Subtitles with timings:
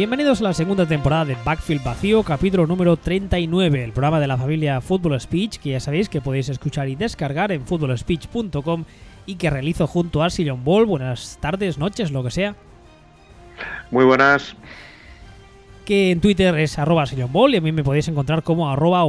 [0.00, 4.38] Bienvenidos a la segunda temporada de Backfield Vacío, capítulo número 39, el programa de la
[4.38, 8.84] familia Football Speech, que ya sabéis que podéis escuchar y descargar en footballspeech.com
[9.26, 10.86] y que realizo junto a Sillon Ball.
[10.86, 12.56] Buenas tardes, noches, lo que sea.
[13.90, 14.56] Muy buenas.
[15.84, 19.02] Que en Twitter es arroba Ball y a mí me podéis encontrar como arroba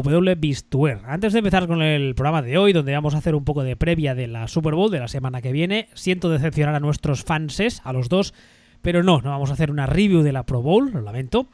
[1.05, 3.77] Antes de empezar con el programa de hoy, donde vamos a hacer un poco de
[3.77, 7.80] previa de la Super Bowl de la semana que viene, siento decepcionar a nuestros fanses,
[7.85, 8.34] a los dos,
[8.81, 11.48] pero no, no vamos a hacer una review de la Pro Bowl, lo lamento.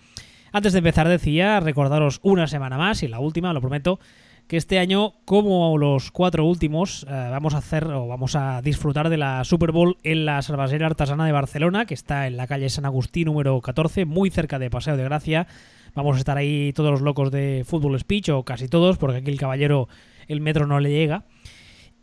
[0.51, 3.99] Antes de empezar decía, recordaros una semana más, y la última, lo prometo,
[4.47, 9.09] que este año, como los cuatro últimos, eh, vamos a hacer o vamos a disfrutar
[9.09, 12.69] de la Super Bowl en la Salvasera Artesana de Barcelona, que está en la calle
[12.69, 15.47] San Agustín número 14, muy cerca de Paseo de Gracia.
[15.95, 19.31] Vamos a estar ahí todos los locos de Fútbol Speech, o casi todos, porque aquí
[19.31, 19.89] el caballero
[20.27, 21.23] el metro no le llega.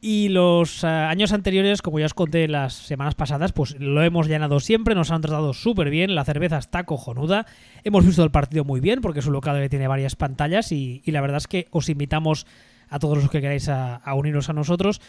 [0.07, 4.29] Y los eh, años anteriores, como ya os conté las semanas pasadas, pues lo hemos
[4.29, 7.47] llenado siempre, nos han tratado súper bien, la cerveza está cojonuda,
[7.85, 11.23] hemos visto el partido muy bien porque es un local tiene varias pantallas y, la
[11.23, 12.47] verdad es que os invitamos
[12.91, 15.01] a todos los que queráis a, uniros a nosotros,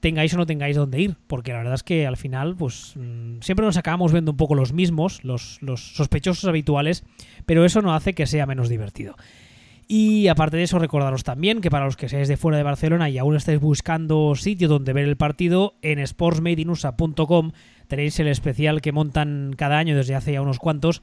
[0.00, 3.42] tengáis o no tengáis dónde ir, porque la verdad es que al final pues mm,
[3.42, 7.04] siempre nos acabamos viendo un poco los mismos, los, los sospechosos habituales,
[7.46, 9.14] pero eso no hace que sea menos divertido.
[9.94, 13.10] Y aparte de eso, recordaros también que para los que seáis de fuera de Barcelona
[13.10, 17.52] y aún estáis buscando sitio donde ver el partido, en sportsmadeinusa.com
[17.88, 21.02] tenéis el especial que montan cada año desde hace ya unos cuantos,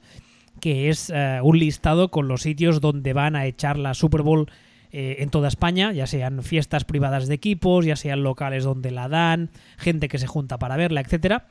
[0.60, 4.50] que es eh, un listado con los sitios donde van a echar la Super Bowl
[4.90, 9.08] eh, en toda España, ya sean fiestas privadas de equipos, ya sean locales donde la
[9.08, 11.46] dan, gente que se junta para verla, etcétera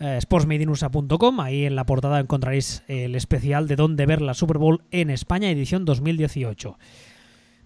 [0.00, 1.40] eh, sportsmadeinusa.com.
[1.40, 5.50] Ahí en la portada encontraréis el especial de dónde ver la Super Bowl en España,
[5.50, 6.78] edición 2018.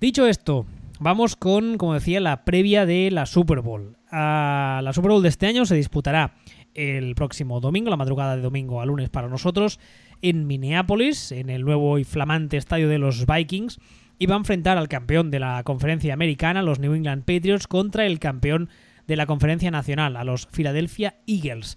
[0.00, 0.67] Dicho esto,
[0.99, 3.97] vamos con, como decía, la previa de la Super Bowl.
[4.11, 6.34] la Super Bowl de este año se disputará
[6.75, 9.78] el próximo domingo, la madrugada de domingo a lunes para nosotros,
[10.22, 13.78] en Minneapolis, en el nuevo y flamante estadio de los Vikings,
[14.19, 18.06] y va a enfrentar al campeón de la conferencia americana, los New England Patriots, contra
[18.06, 18.69] el campeón
[19.06, 21.77] de la conferencia nacional, a los Philadelphia Eagles.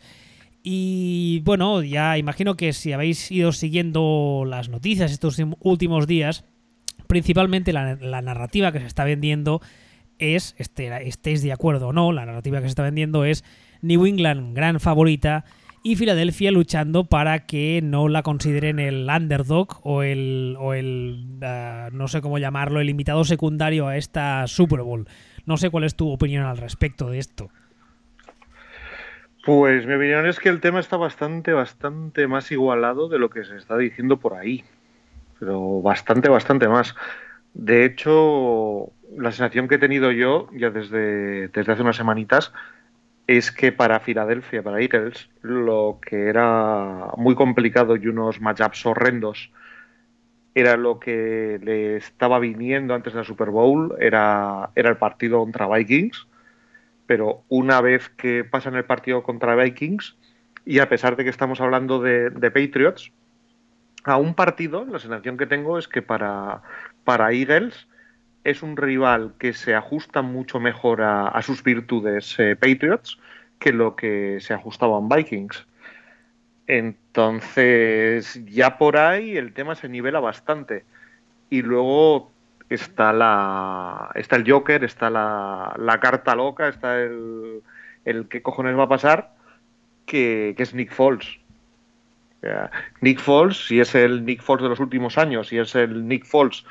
[0.69, 6.43] Y bueno, ya imagino que si habéis ido siguiendo las noticias estos últimos días,
[7.07, 9.61] principalmente la, narrativa que se está vendiendo
[10.19, 13.45] es, este, estéis de acuerdo o no, la narrativa que se está vendiendo es
[13.81, 15.45] New England gran favorita
[15.83, 21.87] y Filadelfia luchando para que no la consideren el underdog o el, o el ah,
[21.93, 25.07] no sé cómo llamarlo, el invitado secundario a esta Super Bowl.
[25.45, 27.47] No sé cuál es tu opinión al respecto de esto.
[29.47, 33.45] Pues mi opinión es que el tema está bastante, bastante más igualado de lo que
[33.45, 34.65] se está diciendo por ahí.
[35.39, 36.93] Pero bastante, bastante más.
[37.53, 42.51] De hecho, la sensación que he tenido yo, ya desde, desde hace unas semanitas,
[43.25, 49.49] es que para Filadelfia, para Eagles, lo que era muy complicado y unos matchups horrendos
[50.55, 55.39] era lo que le estaba viniendo antes de la Super Bowl, era, era el partido
[55.39, 56.27] contra Vikings
[57.07, 60.15] pero una vez que pasan el partido contra Vikings,
[60.65, 63.11] y a pesar de que estamos hablando de, Patriots,
[64.03, 66.61] a un partido, la sensación que tengo es que para,
[67.05, 67.87] para Eagles
[68.43, 73.17] es un rival que se ajusta mucho mejor a, sus virtudes eh, Patriots
[73.59, 75.65] que lo que se ajustaban Vikings.
[76.67, 80.83] Entonces, ya por ahí el tema se nivela bastante.
[81.49, 82.31] Y luego
[82.69, 87.61] está la está el Joker, está la, la carta loca, está el,
[88.05, 89.31] el qué cojones va a pasar,
[90.05, 91.39] que, es Nick Foles.
[93.01, 96.25] Nick Foles, si es el Nick Foles de los últimos años, si es el Nick
[96.25, 96.65] Foles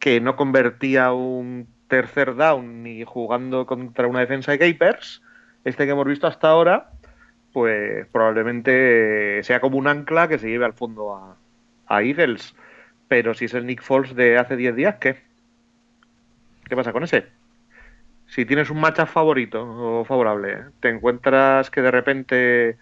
[0.00, 5.22] que no convertía un tercer down ni jugando contra una defensa de Capers,
[5.64, 6.90] este que hemos visto hasta ahora,
[7.52, 11.36] pues probablemente sea como un ancla que se lleve al fondo a,
[11.86, 12.54] a Eagles.
[13.08, 15.16] Pero si es el Nick Foles de hace 10 días, ¿qué?
[16.68, 17.26] ¿Qué pasa con ese?
[18.26, 22.78] Si tienes un matchup favorito o favorable, te encuentras que de repente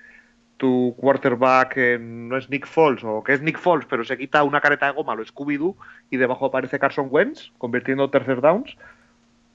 [0.57, 4.45] tu quarterback eh, no es Nick Foles o que es Nick Foles pero se quita
[4.45, 5.77] una careta de goma, lo Scooby-Doo
[6.11, 8.77] y debajo aparece Carson Wentz convirtiendo tercer downs,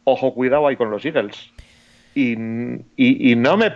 [0.04, 1.52] ojo cuidado ahí con los Eagles.
[2.14, 2.34] Y,
[2.96, 3.72] y, no me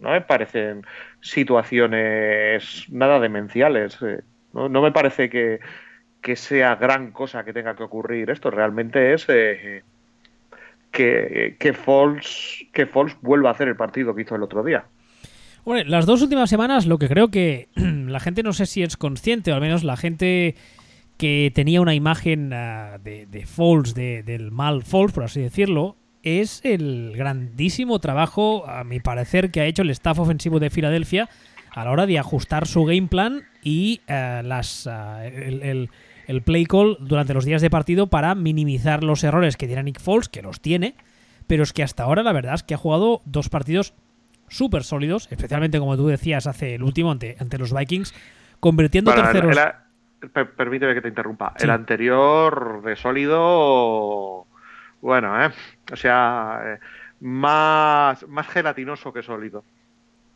[0.00, 0.86] no me parecen
[1.20, 3.98] situaciones nada demenciales.
[4.00, 4.22] Eh.
[4.52, 5.60] No, me parece que,
[6.36, 8.50] sea gran cosa que tenga que ocurrir esto.
[8.50, 9.82] Realmente es eh,
[10.90, 12.88] que, que, Foles, que
[13.22, 14.84] vuelva a hacer el partido que hizo el otro día.
[15.64, 18.96] Bueno, las dos últimas semanas lo que creo que la gente no sé si es
[18.96, 20.54] consciente, o al menos la gente
[21.18, 26.60] que tenía una imagen ah, de, de Foles, del mal Foles, por así decirlo, es
[26.64, 31.28] el grandísimo trabajo, a mi parecer, que ha hecho el staff ofensivo de Filadelfia
[31.72, 35.90] a la hora de ajustar su game plan y eh, las, el,
[36.26, 40.00] el, play call durante los días de partido para minimizar los errores que tiene Nick
[40.00, 40.94] Foles, que los tiene,
[41.46, 43.94] pero es que hasta ahora la verdad es que ha jugado dos partidos
[44.48, 48.14] súper sólidos, especialmente como tú decías hace el último ante, ante los Vikings,
[48.60, 49.56] convirtiendo terceros.
[50.56, 51.54] permíteme que te interrumpa.
[51.58, 54.46] El anterior de sólido,
[55.00, 55.50] bueno, ¿eh?
[55.92, 56.78] O sea, eh,
[57.20, 59.64] más, más gelatinoso que sólido.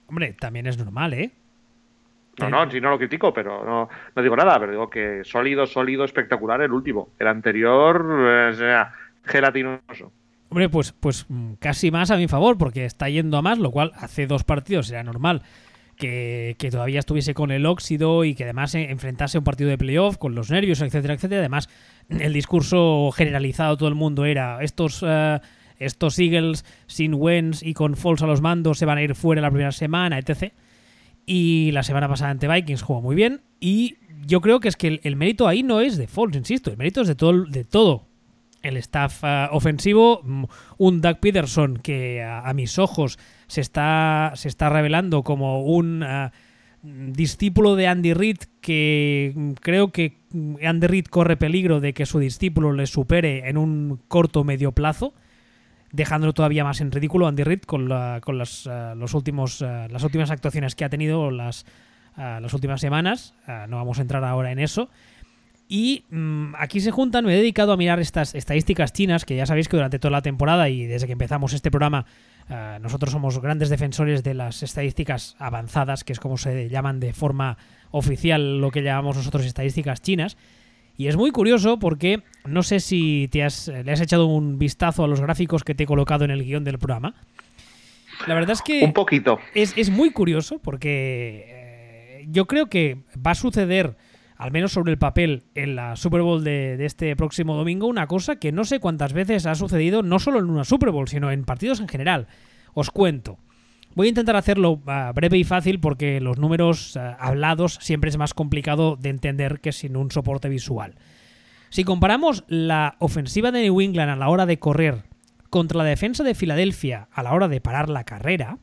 [0.07, 1.33] Hombre, también es normal, ¿eh?
[2.39, 5.67] No, no, si no lo critico, pero no, no, digo nada, pero digo que sólido,
[5.67, 7.11] sólido, espectacular el último.
[7.19, 8.93] El anterior, eh, o sea,
[9.25, 10.13] gelatinoso.
[10.49, 13.71] Hombre, pues, pues mm, casi más a mi favor, porque está yendo a más, lo
[13.71, 15.43] cual hace dos partidos era normal
[15.97, 20.35] que, todavía estuviese con el óxido y que además enfrentase un partido de playoff con
[20.35, 21.41] los nervios, etcétera, etcétera.
[21.41, 21.69] Además,
[22.09, 25.05] el discurso generalizado todo el mundo era estos...
[25.07, 25.41] Eh,
[25.79, 29.43] estos Eagles sin Wens y con Falls a los mandos se van a ir fuera
[29.43, 30.53] la primera semana, etc.
[31.27, 33.43] Y la semana pasada ante Vikings jugó muy bien.
[33.61, 33.97] Y
[34.27, 37.03] yo creo que es que el, mérito ahí no es de Falls, insisto, el mérito
[37.03, 38.07] es de todo, de todo
[38.63, 40.45] el staff uh, ofensivo, mm,
[40.79, 46.31] un Doug Peterson que a, mis ojos se está, se está revelando como un uh,
[46.83, 52.07] discípulo de Andy Reid que mm, creo que mm, Andy Reid corre peligro de que
[52.07, 55.13] su discípulo le supere en un corto medio plazo
[55.93, 57.89] dejándolo todavía más en ridículo Andy Reid con,
[58.21, 61.65] con las, uh, los últimos, las últimas actuaciones que ha tenido las,
[62.17, 63.35] las últimas semanas.
[63.69, 64.89] no vamos a entrar ahora en eso.
[65.75, 69.47] Y mm, aquí se juntan, me he dedicado a mirar estas estadísticas chinas, que ya
[69.47, 72.05] sabéis que durante toda la temporada y desde que empezamos este programa,
[72.51, 77.15] eh, nosotros somos grandes defensores de las estadísticas avanzadas, que es como se llaman de
[77.15, 77.57] forma
[77.91, 80.37] oficial lo que llamamos nosotros estadísticas chinas.
[80.97, 85.05] Y es muy curioso porque no sé si te has, le has echado un vistazo
[85.05, 87.15] a los gráficos que te he colocado en el guion del programa.
[88.27, 88.85] La verdad es que...
[88.85, 89.39] Un poquito.
[89.55, 93.97] Es, muy curioso porque eh, yo creo que va a suceder
[94.37, 98.37] al menos sobre el papel, en la Super Bowl de, este próximo domingo, una cosa
[98.37, 101.45] que no sé cuántas veces ha sucedido, no solo en una Super Bowl, sino en
[101.45, 102.27] partidos en general.
[102.75, 103.39] Os cuento.
[103.95, 108.17] Voy a intentar hacerlo ah, breve y fácil porque los números ah, hablados siempre es
[108.17, 110.95] más complicado de entender que sin un soporte visual.
[111.69, 115.05] Si comparamos la ofensiva de New England a la hora de correr
[115.51, 118.59] contra la defensa de Filadelfia a la hora de parar la carrera,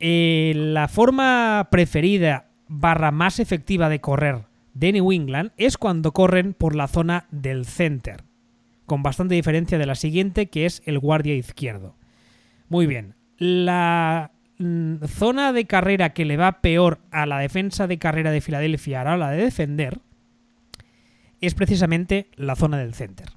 [0.00, 6.54] eh, la forma preferida barra más efectiva de correr de New England es cuando corren
[6.54, 8.24] por la zona del center,
[8.86, 11.96] con bastante diferencia de la siguiente que es el guardia izquierdo.
[12.68, 17.98] Muy bien, la mm, zona de carrera que le va peor a la defensa de
[17.98, 20.00] carrera de Filadelfia a la hora de defender
[21.40, 23.28] es precisamente la zona del center.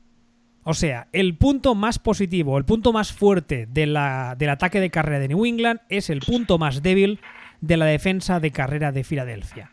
[0.63, 5.27] O sea, el punto más positivo, el punto más fuerte del ataque de carrera de
[5.27, 7.19] New England es el punto más débil
[7.61, 9.71] de la defensa de carrera de Filadelfia.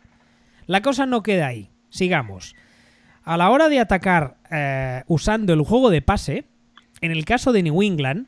[0.66, 1.70] La cosa no queda ahí.
[1.90, 2.54] Sigamos.
[3.22, 6.44] A la hora de atacar eh, usando el juego de pase,
[7.00, 8.26] en el caso de New England,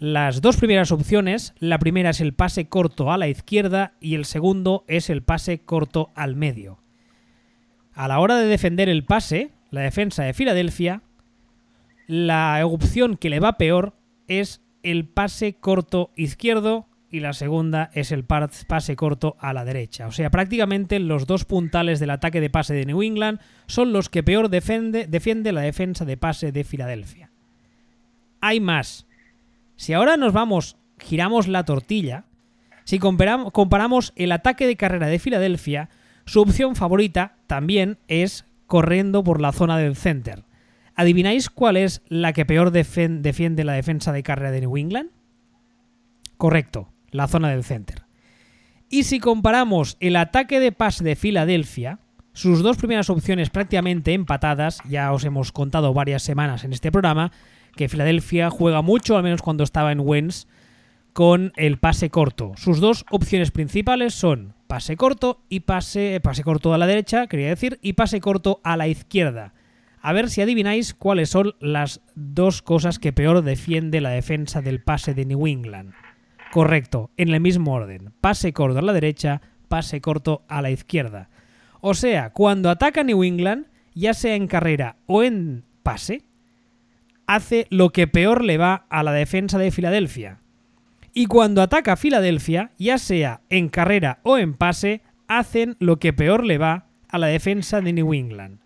[0.00, 4.24] las dos primeras opciones, la primera es el pase corto a la izquierda y el
[4.24, 6.78] segundo es el pase corto al medio.
[7.92, 11.02] A la hora de defender el pase, la defensa de Filadelfia,
[12.06, 13.92] la opción que le va peor
[14.26, 20.06] es el pase corto izquierdo y la segunda es el pase corto a la derecha.
[20.06, 24.08] O sea, prácticamente los dos puntales del ataque de pase de New England son los
[24.08, 27.30] que peor defiende, defiende la defensa de pase de Filadelfia.
[28.40, 29.06] Hay más.
[29.80, 32.26] Si ahora nos vamos, giramos la tortilla,
[32.84, 35.88] si comparamos, el ataque de carrera de Filadelfia,
[36.26, 40.44] su opción favorita también es corriendo por la zona del center.
[40.96, 45.08] ¿Adivináis cuál es la que peor defiende la defensa de carrera de New England?
[46.36, 48.02] Correcto, la zona del center.
[48.90, 52.00] Y si comparamos el ataque de pase de Filadelfia,
[52.34, 57.32] sus dos primeras opciones prácticamente empatadas, ya os hemos contado varias semanas en este programa,
[57.76, 60.46] que Filadelfia juega mucho, al menos cuando estaba en Wens,
[61.12, 62.52] con el pase corto.
[62.56, 67.48] Sus dos opciones principales son pase corto y pase, pase corto a la derecha, quería
[67.48, 69.52] decir, y pase corto a la izquierda.
[70.00, 74.82] A ver si adivináis cuáles son las dos cosas que peor defiende la defensa del
[74.82, 75.92] pase de New England.
[76.52, 78.12] Correcto, en el mismo orden.
[78.20, 81.28] Pase corto a la derecha, pase corto a la izquierda.
[81.80, 86.22] O sea, cuando ataca New England, ya sea en carrera o en pase,
[87.30, 90.40] hace lo que peor le va a la defensa de Filadelfia.
[91.12, 96.12] Y cuando ataca a Filadelfia, ya sea en carrera o en pase, hacen lo que
[96.12, 98.58] peor le va a la defensa de New England.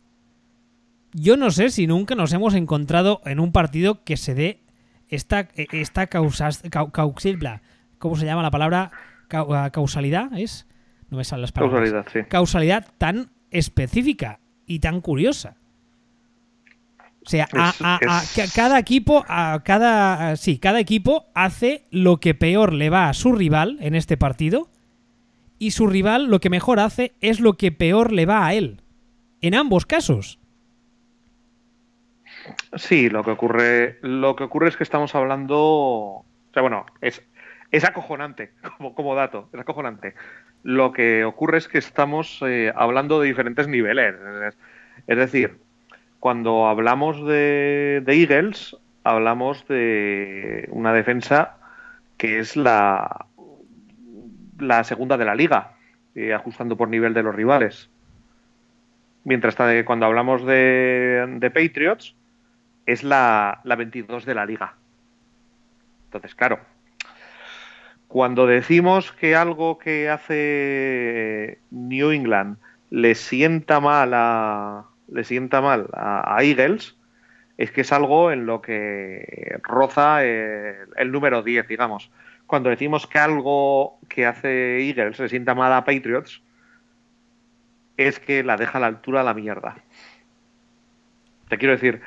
[1.13, 4.63] Yo no sé si nunca nos hemos encontrado en un partido que se dé
[5.11, 6.49] esta, esta causa,
[7.99, 8.93] ¿cómo se llama la palabra?
[9.31, 10.67] Ah, causalidad, ¿es?
[11.11, 11.91] No me salen las palabras.
[11.91, 12.29] Causalidad, sí.
[12.31, 15.57] Causalidad tan específica y tan curiosa.
[17.25, 18.23] O sea, a-
[18.55, 19.25] cada equipo,
[19.65, 24.17] cada, sí, cada equipo hace lo que peor le va a su rival en este
[24.17, 24.69] partido
[25.59, 28.83] y su rival lo que mejor hace es lo que peor le va a él.
[29.41, 30.39] En ambos casos.
[32.77, 37.23] Sí, lo que ocurre, lo que ocurre es que estamos hablando, o sea, bueno, es,
[37.71, 40.15] es acojonante como, como dato, es acojonante.
[40.63, 44.15] Lo que ocurre es que estamos eh, hablando de diferentes niveles.
[44.49, 44.59] Es,
[45.07, 45.59] es decir,
[46.25, 51.59] cuando hablamos de, Eagles, hablamos de una defensa
[52.17, 53.27] que es la,
[54.59, 55.73] la segunda de la liga,
[56.15, 57.91] eh, ajustando por nivel de los rivales.
[59.25, 62.17] Mientras que cuando hablamos de, de Patriots,
[62.87, 64.77] es la, la 22 de la liga.
[66.07, 66.59] Entonces, claro,
[68.09, 72.57] cuando decimos que algo que hace New England
[72.89, 76.97] le sienta mal a, le sienta mal a, a Eagles,
[77.59, 82.11] es que es algo en lo que roza el, el número 10, digamos.
[82.47, 86.43] Cuando decimos que algo que hace Eagles le sienta mal a Patriots,
[87.97, 89.77] es que la deja a la altura a la mierda.
[91.49, 92.01] Te quiero decir,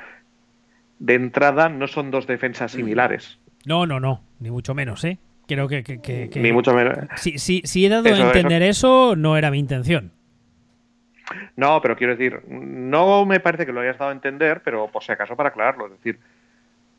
[0.98, 3.38] de entrada no son dos defensas similares.
[3.64, 5.18] No, no, no, ni mucho menos, ¿eh?
[5.46, 5.82] Creo que...
[5.82, 6.98] que- que- que- Ni mucho menos.
[7.16, 10.12] Si, si- si he dado Eso, a entender eso, no era mi intención.
[11.56, 15.02] No, pero quiero decir, no me parece que lo hayas dado a entender, pero por
[15.02, 15.86] si acaso para aclararlo.
[15.86, 16.18] Es decir,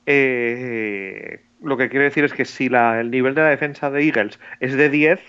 [0.06, 4.04] eh, lo que quiero decir es que si la- el nivel de la defensa de
[4.06, 5.22] Eagles es de 10,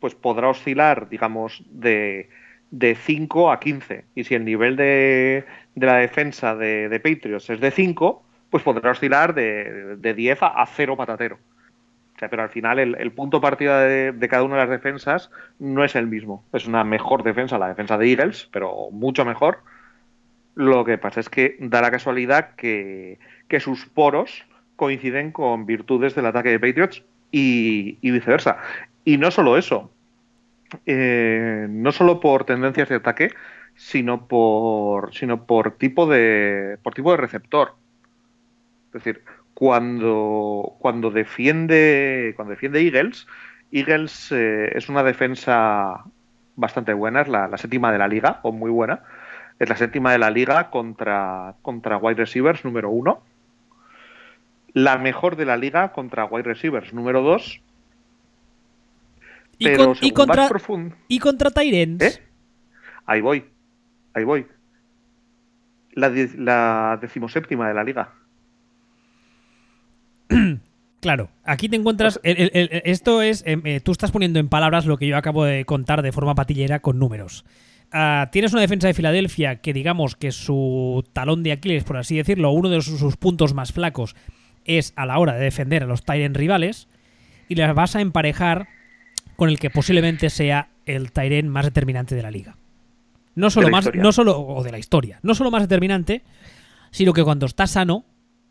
[0.00, 2.28] pues podrá oscilar, digamos, de,
[2.70, 4.04] de 5 a 15.
[4.14, 8.62] Y si el nivel de, de la defensa de, de Patriots es de 5, pues
[8.62, 11.38] podrá oscilar de, de 10 a, a 0 patatero.
[12.18, 15.30] O sea, pero al final el, el punto partida de, cada una de las defensas
[15.60, 16.44] no es el mismo.
[16.52, 19.60] Es una mejor defensa la defensa de Eagles, pero mucho mejor.
[20.56, 23.20] Lo que pasa es que da la casualidad que,
[23.60, 24.44] sus poros
[24.74, 28.58] coinciden con virtudes del ataque de Patriots y, y viceversa.
[29.04, 29.92] Y no solo eso,
[30.86, 33.30] eh, no solo por tendencias de ataque,
[33.76, 37.76] sino por, sino por tipo de, por tipo de receptor.
[38.88, 39.22] Es decir,
[39.58, 43.26] cuando, cuando defiende, cuando defiende Eagles,
[43.72, 46.04] Eagles eh, es una defensa
[46.54, 49.00] bastante buena, es la, la séptima de la liga, o muy buena.
[49.58, 53.20] Es la séptima de la liga contra, contra wide receivers número uno.
[54.74, 57.60] La mejor de la liga contra wide receivers número dos.
[59.58, 60.94] Y, Pero y contra, profundo.
[61.08, 62.04] y contra Tyrants.
[62.04, 62.22] ¿Eh?
[63.06, 63.44] Ahí voy.
[64.14, 64.46] Ahí voy.
[65.94, 68.12] La, la decimoséptima de la liga.
[71.00, 72.18] Claro, aquí te encuentras.
[72.24, 73.42] el- el- el- esto es.
[73.46, 76.34] em, eh, tú estás poniendo en palabras lo que yo acabo de contar de forma
[76.34, 77.44] patillera con números.
[77.92, 82.16] Ah, tienes una defensa de Filadelfia que, digamos, que su talón de Aquiles, por así
[82.16, 84.14] decirlo, uno de sus, sus puntos más flacos
[84.64, 86.88] es a la hora de defender a los Tyrant rivales.
[87.48, 88.68] Y las vas a emparejar
[89.36, 92.56] con el que posiblemente sea el Tyrant más determinante de la liga.
[93.36, 93.84] No solo más.
[93.84, 94.02] historia.
[94.02, 94.38] No solo.
[94.38, 95.20] O de la historia.
[95.22, 96.22] No solo más determinante,
[96.90, 98.04] sino que cuando está sano,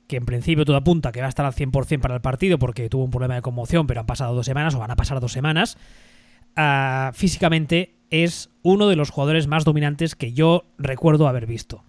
[0.07, 2.89] que en principio todo apunta que va a estar al 100% para el partido porque
[2.89, 5.33] tuvo un problema de conmoción, pero han pasado dos semanas o van a pasar dos
[5.33, 5.77] semanas,
[6.55, 11.83] ah, físicamente es uno de los jugadores más dominantes que yo recuerdo haber visto.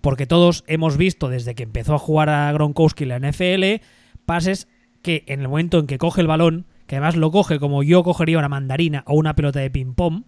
[0.00, 3.84] Porque todos hemos visto desde que empezó a jugar a Gronkowski en la NFL
[4.24, 4.66] pases
[5.02, 8.02] que en el momento en que coge el balón, que además lo coge como yo
[8.02, 10.24] cogería una mandarina o una pelota de ping-pong,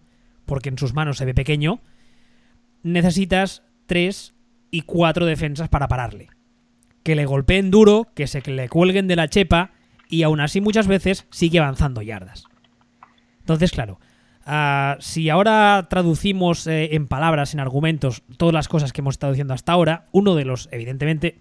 [0.47, 1.81] porque en sus manos se ve pequeño,
[2.83, 4.35] necesitas tres
[4.71, 6.34] y cuatro defensas para pararle.
[7.05, 9.71] Que le golpeen duro, que se le cuelguen de la chepa
[10.09, 12.45] y aún así muchas veces sigue avanzando yardas.
[13.39, 14.01] Entonces, claro,
[14.45, 19.33] ah, si ahora traducimos eh, en palabras, en argumentos, todas las cosas que hemos estado
[19.33, 21.41] diciendo hasta ahora, uno de los, evidentemente,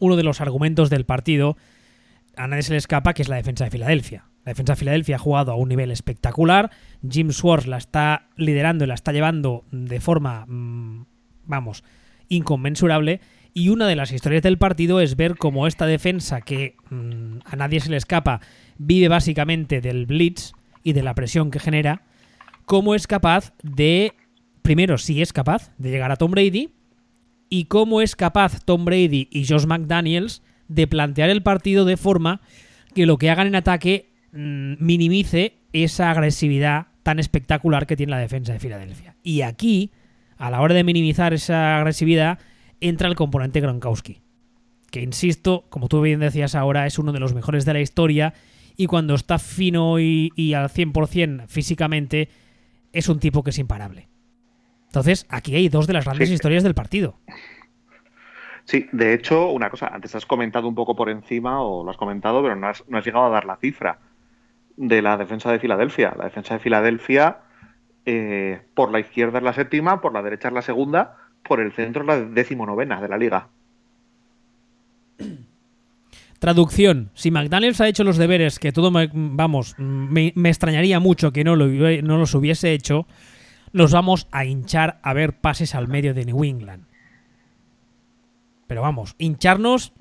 [0.00, 1.56] uno de los argumentos del partido
[2.38, 4.24] a nadie se le escapa que es la defensa de Filadelfia.
[4.44, 6.70] La defensa de Filadelfia ha jugado a un nivel espectacular.
[7.08, 11.04] Jim Swartz la está liderando y la está llevando de forma, mm,
[11.44, 11.84] vamos,
[12.28, 13.20] inconmensurable.
[13.58, 17.56] Y una de las historias del partido es ver cómo esta defensa, que mm, a
[17.56, 18.40] nadie se le escapa,
[18.78, 20.52] vive básicamente del blitz
[20.84, 22.02] y de la presión que genera,
[22.66, 24.12] cómo es capaz de,
[24.62, 26.70] primero, si es capaz de llegar a Tom Brady,
[27.50, 32.40] y cómo es capaz Tom Brady y Josh McDaniels de plantear el partido de forma
[32.94, 38.18] que lo que hagan en ataque mm, minimice esa agresividad tan espectacular que tiene la
[38.18, 39.16] defensa de Filadelfia.
[39.24, 39.90] Y aquí,
[40.36, 42.38] a la hora de minimizar esa agresividad,
[42.80, 44.20] entra el componente Gronkowski.
[44.90, 48.34] Que insisto, como tú bien decías ahora, es uno de los mejores de la historia
[48.76, 52.28] y cuando está fino y, y al 100% físicamente
[52.92, 54.08] es un tipo que es imparable.
[54.86, 56.34] Entonces, aquí hay dos de las grandes Sí.
[56.34, 57.18] historias del partido.
[58.64, 61.96] Sí, de hecho, una cosa, antes has comentado un poco por encima, o lo has
[61.96, 63.98] comentado, pero no has, no has llegado a dar la cifra
[64.76, 66.14] de la defensa de Filadelfia.
[66.18, 67.38] La defensa de Filadelfia,
[68.04, 71.72] eh, por la izquierda es la séptima, por la derecha es la segunda, por el
[71.72, 73.48] centro la decimonovena de la liga.
[76.38, 77.10] Traducción.
[77.14, 81.56] Si McDaniels ha hecho los deberes que todo, me- vamos, me, extrañaría mucho que no,
[81.56, 83.06] lo, no los hubiese hecho,
[83.72, 86.84] nos vamos a hinchar a ver pases al medio de New England.
[88.68, 89.92] Pero vamos, hincharnos...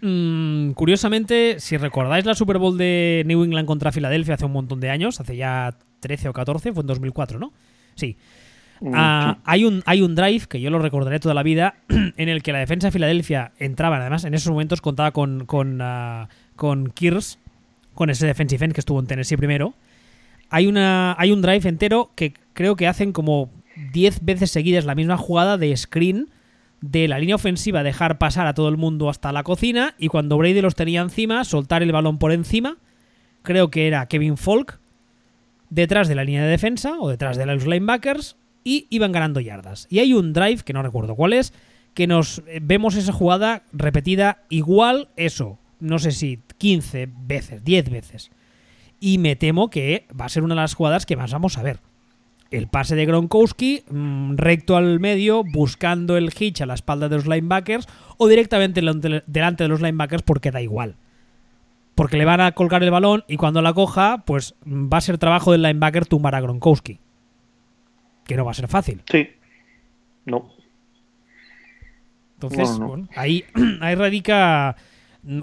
[0.00, 4.78] mm, curiosamente, si recordáis la Super Bowl de New England contra Filadelfia hace un montón
[4.78, 7.52] de años, hace ya 13 o 14, fue en 2004, ¿no?
[7.96, 8.16] Sí.
[8.80, 9.42] Mm, Ah, sí.
[9.44, 12.52] hay, un, hay un drive que yo lo recordaré toda la vida en el que
[12.52, 17.38] la defensa de Filadelfia entraba, además en esos momentos contaba con, con, ah, con Kears,
[17.94, 19.74] con ese defensive end que estuvo en Tennessee primero.
[20.48, 23.50] Hay, una, hay un drive entero que creo que hacen como
[23.92, 26.28] 10 veces seguidas la misma jugada de screen
[26.80, 30.38] de la línea ofensiva, dejar pasar a todo el mundo hasta la cocina y cuando
[30.38, 32.78] Brady los tenía encima, soltar el balón por encima.
[33.42, 34.80] Creo que era Kevin Falk
[35.68, 39.86] detrás de la línea de defensa o detrás de los linebackers y iban ganando yardas.
[39.90, 41.52] Y hay un drive, que no recuerdo cuál es,
[41.94, 47.90] que nos eh, vemos esa jugada repetida igual eso, no sé si 15 veces, 10
[47.90, 48.30] veces.
[49.00, 51.62] Y me temo que va a ser una de las jugadas que más vamos a
[51.62, 51.80] ver.
[52.50, 57.16] El pase de Gronkowski, mm, recto al medio, buscando el hitch a la espalda de
[57.16, 57.86] los linebackers,
[58.18, 58.82] o directamente
[59.26, 60.96] delante de los linebackers porque da igual.
[61.94, 65.18] Porque le van a colgar el balón y cuando la coja, pues va a ser
[65.18, 66.98] trabajo del linebacker tumbar a Gronkowski.
[68.30, 69.02] Que no va a ser fácil.
[69.10, 69.28] Sí.
[70.24, 70.48] No.
[72.34, 72.88] Entonces, No, no.
[72.88, 73.44] bueno, ahí,
[73.80, 74.76] ahí radica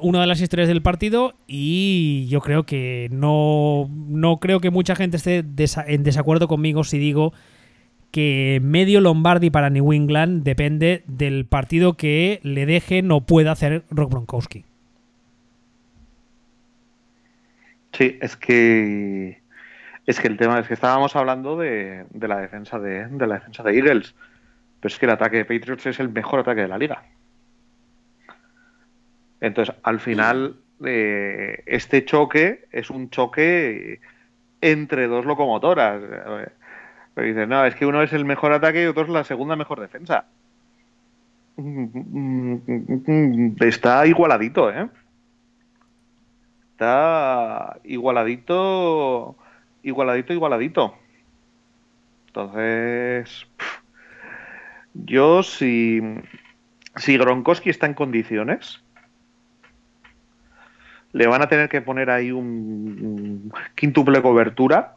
[0.01, 4.95] una de las historias del partido y yo creo que no, no creo que mucha
[4.95, 7.33] gente esté desa- en desacuerdo conmigo si digo
[8.09, 13.83] que medio Lombardi para New England depende del partido que le deje no pueda hacer
[13.91, 14.63] Rock Gronkowski.
[17.93, 19.41] Sí, es que
[20.07, 23.77] es que el tema es que estábamos hablando de, la defensa de, la defensa de
[23.77, 24.15] Eagles,
[24.79, 27.03] pero es que el ataque de Patriots es el mejor ataque de la liga.
[29.41, 33.99] Entonces, al final, eh, este choque es un choque
[34.61, 36.01] entre dos locomotoras.
[37.13, 39.57] Pero dices, no, es que uno es el mejor ataque y otro es la segunda
[39.57, 40.25] mejor defensa.
[43.59, 44.87] Está igualadito, ¿eh?
[46.71, 49.35] Está igualadito,
[49.87, 50.95] igualadito, igualadito.
[52.27, 53.47] Entonces,
[54.93, 56.01] yo si,
[56.95, 58.83] si Gronkowski está en condiciones,
[61.13, 64.95] le van a tener que poner ahí un quíntuple cobertura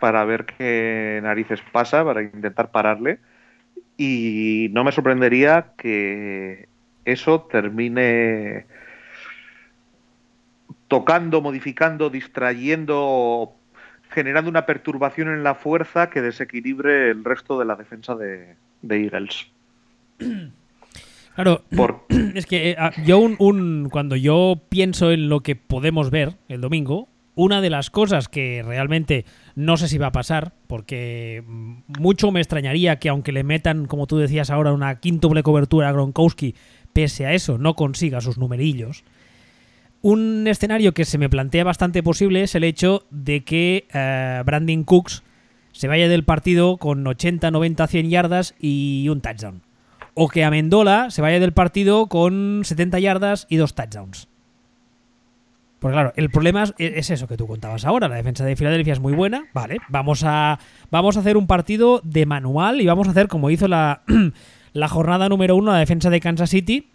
[0.00, 3.20] para ver qué narices pasa, para intentar pararle.
[3.96, 6.68] Y no me sorprendería que
[7.04, 8.66] eso termine
[10.88, 13.54] tocando, modificando, distrayendo,
[14.10, 19.04] generando una perturbación en la fuerza que desequilibre el resto de la defensa de, de
[19.04, 19.46] Eagles.
[21.34, 26.10] Claro, Por, es que eh, yo un, un- cuando yo pienso en lo que podemos
[26.10, 30.52] ver el domingo, una de las cosas que realmente no sé si va a pasar,
[30.66, 31.42] porque
[31.98, 35.92] mucho me extrañaría que aunque le metan, como tú decías ahora, una quíntuple cobertura a
[35.92, 36.54] Gronkowski,
[36.92, 39.04] pese a eso no consiga sus numerillos.
[40.02, 44.84] Un escenario que se me plantea bastante posible es el hecho de que eh, Brandon
[44.84, 45.22] Cooks
[45.72, 49.62] se vaya del partido con 80, 90, 100 yardas y un touchdown.
[50.14, 54.28] O que Amendola se vaya del partido con 70 yardas y dos touchdowns.
[55.78, 58.08] Porque claro, el problema es, es eso que tú contabas ahora.
[58.08, 59.44] La defensa de Filadelfia es muy buena.
[59.54, 60.58] Vale, vamos a,
[60.90, 64.02] vamos a hacer un partido de manual y vamos a hacer como hizo la,
[64.72, 66.90] la jornada número uno la defensa de Kansas City,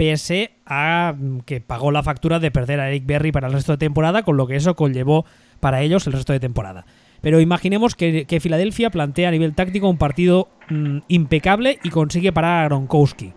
[0.00, 3.72] pese a mm, que pagó la factura de perder a Eric Berry para el resto
[3.72, 5.26] de temporada, con lo que eso conllevó
[5.60, 6.86] para ellos el resto de temporada.
[7.20, 12.32] Pero imaginemos que, que Filadelfia plantea a nivel táctico un partido mm, impecable y consigue
[12.32, 13.34] parar a Gronkowski.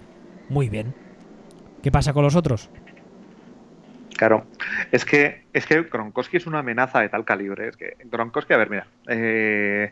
[0.47, 0.95] Muy bien.
[1.81, 2.69] ¿Qué pasa con los otros?
[4.15, 4.45] Claro,
[4.93, 7.67] es que es que Gronkowski es una amenaza de tal calibre.
[7.67, 9.91] Es que Gronkowski, a ver, mira, eh,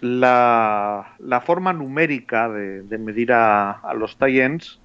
[0.00, 4.80] la, la forma numérica de, medir a, a los Titans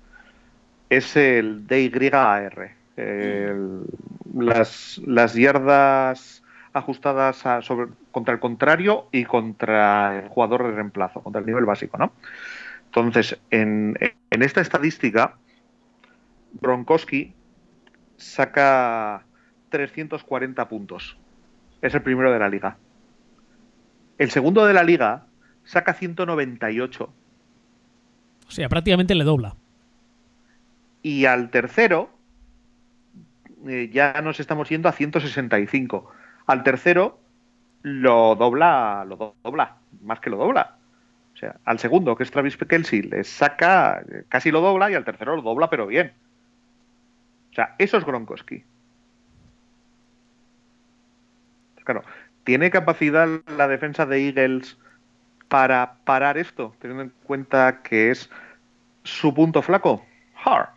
[0.89, 2.75] es el DYAR.
[2.95, 3.81] El-
[4.33, 11.21] las, las yardas ajustadas a- sobre, contra el contrario y contra el jugador de reemplazo,
[11.21, 12.11] contra el nivel básico, ¿no?
[12.85, 13.97] Entonces, en,
[14.31, 15.35] en esta estadística,
[16.61, 17.33] Gronkowski
[18.17, 19.23] saca
[19.69, 21.17] 340 puntos.
[21.81, 22.77] Es el primero de la liga.
[24.17, 25.25] El segundo de la liga
[25.63, 27.13] saca 198.
[28.47, 29.55] O sea, prácticamente le dobla.
[31.01, 32.09] Y al tercero,
[33.67, 36.11] eh, ya nos estamos yendo a 165.
[36.45, 37.19] Al tercero
[37.81, 40.77] lo dobla, lo dobla, más que lo dobla.
[41.33, 45.05] O sea, al segundo, que es Travis Kelsey, le saca, casi lo dobla y al
[45.05, 46.13] tercero lo dobla, pero bien.
[47.51, 48.63] O sea, eso es Gronkowski.
[51.83, 52.03] Claro,
[52.43, 54.77] ¿tiene capacidad la defensa de Eagles
[55.47, 58.29] para parar esto, teniendo en cuenta que es
[59.03, 60.05] su punto flaco?
[60.43, 60.76] Hard.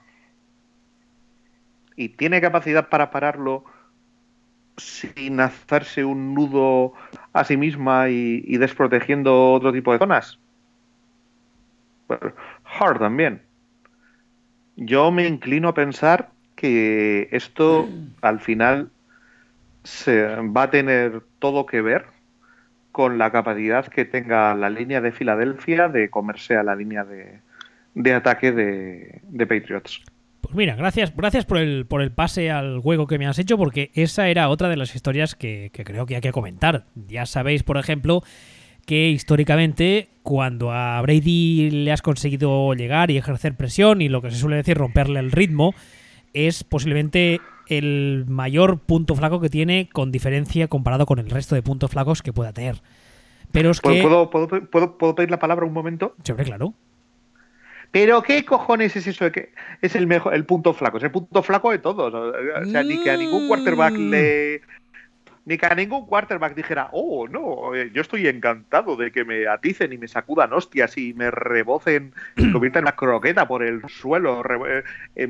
[2.00, 3.62] ¿Y tiene capacidad para pararlo
[4.78, 6.94] sin hacerse un nudo
[7.34, 10.38] a sí misma y, desprotegiendo otro tipo de zonas?
[12.08, 13.42] hard también.
[14.76, 17.86] Yo me inclino a pensar que esto
[18.22, 18.90] al final
[19.84, 22.06] se va a tener todo que ver
[22.92, 28.14] con la capacidad que tenga la línea de Filadelfia de comerse a la línea de,
[28.14, 30.02] ataque de, Patriots.
[30.50, 33.56] Pues mira, gracias, gracias por el, por el pase al juego que me has hecho,
[33.56, 36.86] porque esa era otra de las historias que, que creo que hay que comentar.
[37.06, 38.24] Ya sabéis, por ejemplo,
[38.84, 44.32] que históricamente cuando a Brady le has conseguido llegar y ejercer presión y lo que
[44.32, 45.72] se suele decir romperle el ritmo,
[46.32, 51.62] es posiblemente el mayor punto flaco que tiene con diferencia comparado con el resto de
[51.62, 52.82] puntos flacos que pueda tener.
[53.52, 54.02] Pero es que...
[54.02, 56.16] ¿Puedo, puedo, pedir la palabra un momento?
[56.24, 56.74] Siempre, claro.
[57.90, 60.98] Pero ¿qué cojones es eso de que es el mejor, el punto flaco?
[60.98, 62.14] Es el punto flaco de todos.
[62.14, 64.10] O sea, ni que a ningún quarterback mm.
[64.10, 64.60] le,
[65.44, 69.48] ni que a ningún quarterback dijera, oh, no, eh, yo estoy encantado de que me
[69.48, 73.82] aticen y me sacudan hostias y me rebocen, y conviertan en una croqueta por el
[73.88, 74.42] suelo,
[75.16, 75.28] eh,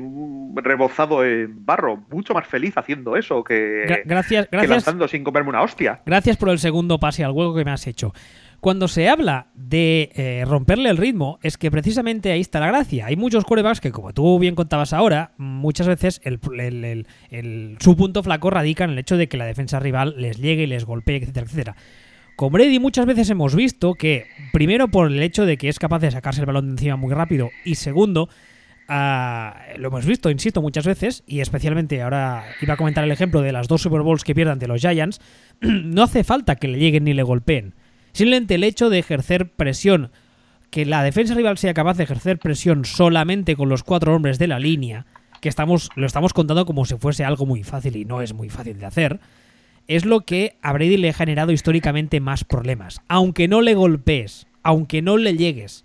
[0.55, 2.03] rebozado en barro.
[2.09, 6.01] Mucho más feliz haciendo eso que, gracias, gracias, lanzando sin comerme una hostia.
[6.05, 8.13] Gracias por el segundo pase al juego que me has hecho.
[8.61, 13.07] Cuando se habla de eh, romperle el ritmo, es que precisamente ahí está la gracia.
[13.07, 16.21] Hay muchos corebacks que, como tú bien contabas ahora, muchas veces
[17.79, 20.67] su punto flaco radica en el hecho de que la defensa rival les llegue y
[20.67, 21.75] les golpee, etcétera, etcétera.
[22.35, 25.97] Con Brady muchas veces hemos visto que, primero por el hecho de que es capaz
[25.97, 28.29] de sacarse el balón de encima muy rápido, y segundo,
[28.87, 33.41] ah, lo hemos visto, insisto, muchas veces, y especialmente ahora iba a comentar el ejemplo
[33.41, 35.19] de las dos Super Bowls que pierdan de los Giants,
[35.61, 37.73] no hace falta que le lleguen ni le golpeen.
[38.13, 40.11] Simplemente el hecho de ejercer presión,
[40.69, 44.47] que la defensa rival sea capaz de ejercer presión solamente con los cuatro hombres de
[44.47, 45.05] la línea,
[45.41, 48.49] que estamos, lo estamos contando como si fuese algo muy fácil y no es muy
[48.49, 49.19] fácil de hacer,
[49.87, 53.01] es lo que a Brady le ha generado históricamente más problemas.
[53.07, 55.83] Aunque no le golpees, aunque no le llegues,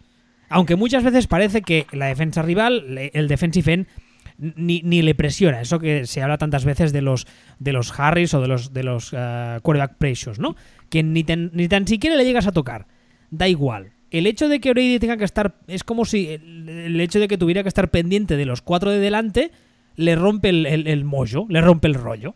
[0.49, 3.87] aunque muchas veces parece que la defensa rival, el defensive end,
[4.39, 5.61] ni, le presiona.
[5.61, 7.27] Eso que se habla tantas veces de los,
[7.59, 10.57] de los Harris o de los, de los uh, quarterback pressures, ¿no?
[10.89, 12.87] que ni, ni tan siquiera le llegas a tocar.
[13.31, 13.93] Da igual.
[14.11, 15.57] El hecho de que Brady tenga que estar.
[15.67, 18.99] Es como si el, hecho de que tuviera que estar pendiente de los cuatro de
[18.99, 19.51] delante
[19.97, 22.35] le rompe el, el, mollo, le rompe el rollo.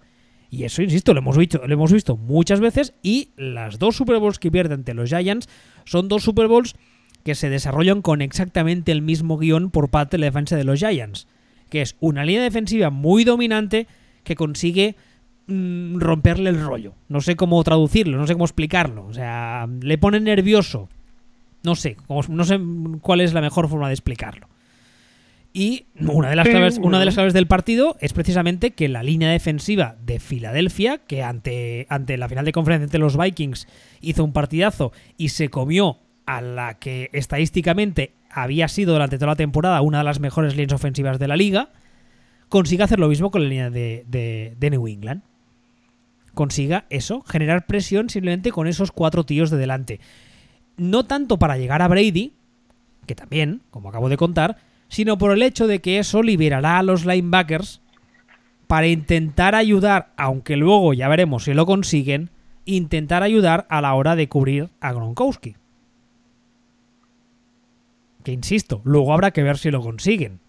[0.51, 2.95] Y eso, insisto, lo hemos, visto, lo hemos visto muchas veces.
[3.03, 5.49] Y las dos Super Bowls que pierde ante los Giants
[5.85, 6.75] son dos Super Bowls
[7.23, 10.81] que se desarrollan con exactamente el mismo guion por parte de la defensa de los
[10.81, 11.29] Giants.
[11.71, 13.87] Que es una línea defensiva muy dominante
[14.25, 14.97] que consigue
[15.51, 16.95] Mm, romperle el rollo.
[17.09, 19.07] No sé cómo traducirlo, no sé cómo explicarlo.
[19.07, 20.89] O sea, le pone nervioso.
[21.65, 21.97] No sé,
[22.29, 22.59] no sé
[23.03, 24.49] cuál es la mejor forma de explicarlo.
[25.53, 29.03] Y una de las claves, una de las claves del partido es precisamente que la
[29.03, 33.67] línea defensiva de Filadelfia, que ante, ante la final de conferencia entre los Vikings
[34.01, 39.37] hizo un partidazo y se comió a la que estadísticamente había sido durante toda la
[39.37, 41.71] temporada una de las mejores líneas ofensivas de la liga,
[42.49, 45.23] consigue hacer lo mismo con la línea de New England
[46.35, 50.01] consiga eso, generar presión simplemente con esos cuatro tíos de delante.
[50.77, 52.33] No tanto para llegar a Brady,
[53.07, 54.57] que también, como acabo de contar,
[54.89, 57.81] sino por el hecho de que eso liberará a los linebackers
[58.67, 62.31] para intentar ayudar, aunque luego ya veremos si lo consiguen,
[62.65, 65.57] intentar ayudar a la hora de cubrir a Gronkowski.
[68.23, 70.41] Que insisto, luego habrá que ver si lo consiguen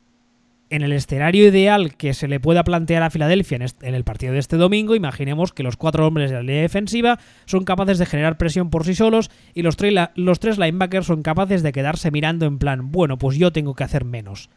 [0.71, 4.39] en el escenario ideal que se le pueda plantear a Filadelfia en, el partido de
[4.39, 8.37] este domingo, imaginemos que los cuatro hombres de la línea defensiva son capaces de generar
[8.37, 9.75] presión por sí solos y los,
[10.15, 13.83] los tres linebackers son capaces de quedarse mirando en plan, bueno, pues yo tengo que
[13.83, 14.49] hacer menos.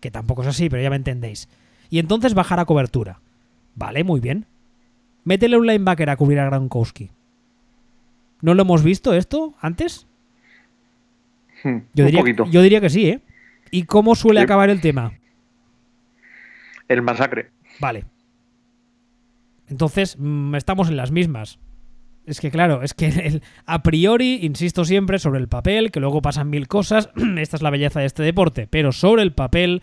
[0.00, 1.48] Que tampoco es así, pero ya me entendéis.
[1.90, 3.20] Y entonces bajar a cobertura.
[3.74, 4.46] Vale, muy bien.
[5.24, 7.10] Métele un linebacker a cubrir a Gronkowski.
[8.42, 10.06] ¿No lo hemos visto esto antes?
[11.64, 13.20] Hmm, yo, diría, yo diría que sí, ¿eh?
[13.70, 15.12] ¿Y cómo suele acabar el tema?
[16.88, 17.50] El masacre.
[17.80, 18.04] Vale.
[19.68, 21.58] Entonces, mm, estamos en las mismas.
[22.26, 26.22] Es que claro, es que el- a priori, insisto siempre, sobre el papel, que luego
[26.22, 29.82] pasan mil cosas, esta es la belleza de este deporte, pero sobre el papel,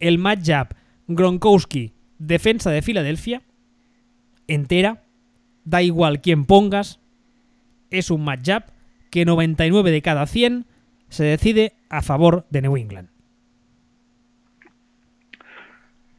[0.00, 0.74] el matchup
[1.08, 3.42] Gronkowski, defensa de Filadelfia,
[4.46, 5.02] entera,
[5.64, 7.00] da igual quién pongas,
[7.90, 8.64] es un matchup
[9.10, 10.66] que 99 de cada 100
[11.08, 13.08] se decide a favor de New England.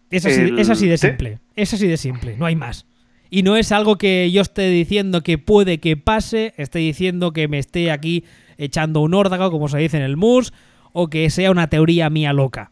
[0.09, 2.85] Es así, El- es así de simple, es así de simple, no hay más.
[3.29, 7.47] Y no es algo que yo esté diciendo que puede que pase, esté diciendo que
[7.47, 8.23] me esté aquí
[8.57, 10.53] echando un órdago, como se dice en el MUS,
[10.93, 12.71] o que sea una teoría mía loca.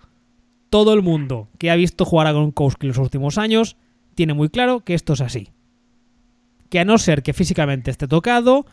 [0.69, 3.75] Todo el mundo que ha visto jugar a Gronkowski los últimos años
[4.15, 5.49] tiene muy claro que esto es así.
[6.69, 8.65] Que a no ser que físicamente esté tocado,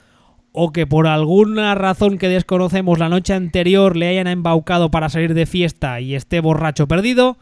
[0.53, 5.35] o que por alguna razón que desconocemos la noche anterior le hayan embaucado para salir
[5.35, 7.37] de fiesta y esté borracho perdido,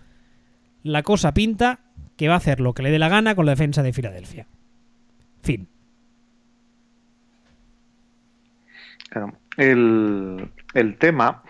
[0.83, 1.81] la cosa pinta
[2.17, 4.47] que va a hacer lo que le dé la gana con la defensa de Filadelfia.
[5.43, 5.69] Fin.
[9.09, 9.33] Claro.
[9.57, 11.43] El, el tema,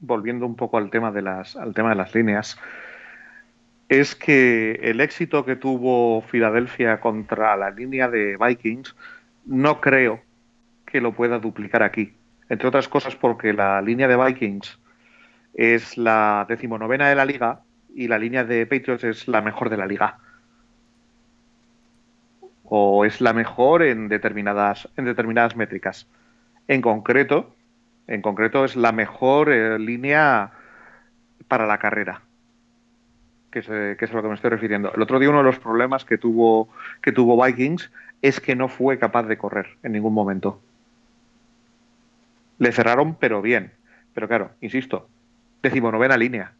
[0.00, 2.58] volviendo un poco al tema de las, al tema de las líneas,
[3.88, 8.96] es que el éxito que tuvo Filadelfia contra la línea de Vikings
[9.46, 10.20] no creo
[10.94, 12.14] que lo pueda duplicar aquí.
[12.48, 14.78] Entre otras cosas porque la línea de Vikings
[15.52, 19.76] es la decimonovena de la liga y la línea de Patriots es la mejor de
[19.76, 20.18] la liga.
[22.62, 26.06] O es la mejor en determinadas, en determinadas métricas.
[26.68, 27.56] En concreto,
[28.06, 30.52] en concreto es la mejor eh, línea
[31.48, 32.22] para la carrera.
[33.50, 34.92] Que es, eh, que es a lo que me estoy refiriendo.
[34.94, 36.68] El otro día uno de los problemas que tuvo,
[37.02, 37.90] que tuvo Vikings
[38.22, 40.60] es que no fue capaz de correr en ningún momento.
[42.58, 43.72] Le cerraron, pero bien.
[44.14, 45.08] Pero claro, insisto,
[45.62, 46.52] decimonovena línea.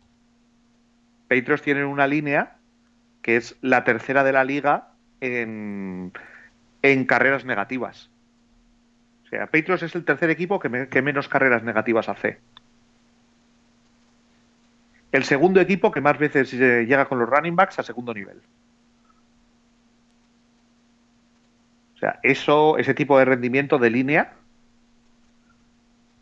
[1.29, 2.57] Patriots tienen una línea
[3.23, 4.89] que es la tercera de la liga
[5.21, 6.13] en,
[6.83, 8.11] en carreras negativas.
[9.25, 12.39] O sea, Patriots es el tercer equipo que, que menos carreras negativas hace.
[15.13, 18.43] El segundo equipo que más veces eh, llega con los running backs a segundo nivel.
[21.95, 24.33] O sea, eso, ese tipo de rendimiento de línea,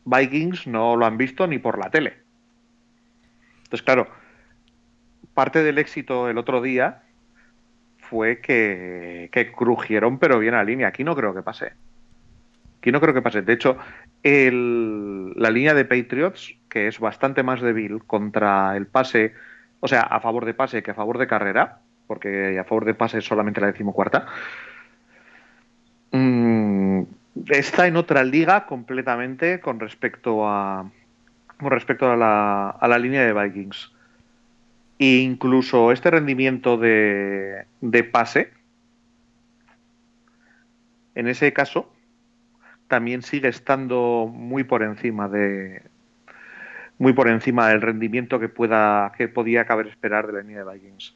[0.04, 2.14] Vikings no lo han visto ni por la tele.
[3.64, 4.08] Entonces, claro,
[5.34, 7.02] parte del éxito el otro día
[7.98, 10.88] fue que, crujieron pero bien a la línea.
[10.88, 11.72] Aquí no creo que pase.
[12.78, 13.42] Aquí no creo que pase.
[13.42, 13.78] De hecho,
[14.22, 19.32] el- la línea de Patriots, que es bastante más débil contra el pase,
[19.80, 22.94] o sea, a favor de pase que a favor de carrera, porque a favor de
[22.94, 24.26] pase es solamente la decimocuarta,
[26.10, 27.02] mm,
[27.48, 30.90] está en otra liga completamente con respecto a
[31.58, 33.92] con respecto a la, a la línea de Vikings.
[34.98, 38.52] E incluso este rendimiento de, de pase,
[41.14, 41.92] en ese caso,
[42.88, 45.82] también sigue estando muy por encima de
[46.98, 50.72] muy por encima del rendimiento que pueda que podía caber esperar de la línea de
[50.72, 51.14] Vikings.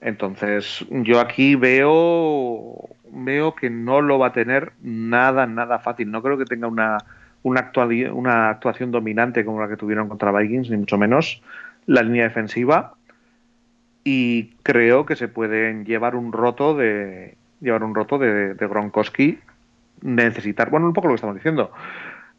[0.00, 6.10] Entonces, yo aquí veo veo que no lo va a tener nada nada fácil.
[6.10, 6.98] No creo que tenga una
[7.42, 11.42] una, actuali- una actuación dominante como la que tuvieron contra Vikings, ni mucho menos
[11.86, 12.94] la línea defensiva.
[14.04, 19.38] Y creo que se pueden llevar un roto de llevar un roto de, de Gronkowski
[20.02, 21.72] necesitar, bueno, un poco lo que estamos diciendo.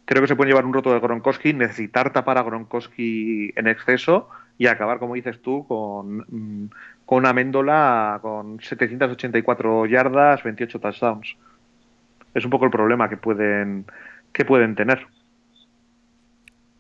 [0.06, 4.30] Creo que se puede llevar un roto de Gronkowski, necesitar tapar a Gronkowski en exceso
[4.58, 6.70] y acabar, como dices tú, con, mm,
[7.12, 11.36] con una Méndola con 784 yardas, 28 touchdowns.
[12.34, 13.84] Es un poco el problema que pueden,
[14.32, 15.06] que pueden tener.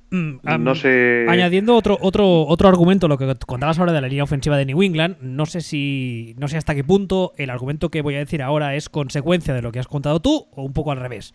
[0.09, 1.25] Mm, am- No sé.
[1.27, 4.81] Añadiendo otro, otro, otro argumento, lo que contabas ahora de la línea ofensiva de New
[4.81, 6.33] England, no sé si.
[6.37, 9.61] no sé hasta qué punto el argumento que voy a decir ahora es consecuencia de
[9.61, 11.33] lo que has contado tú, o un poco al revés.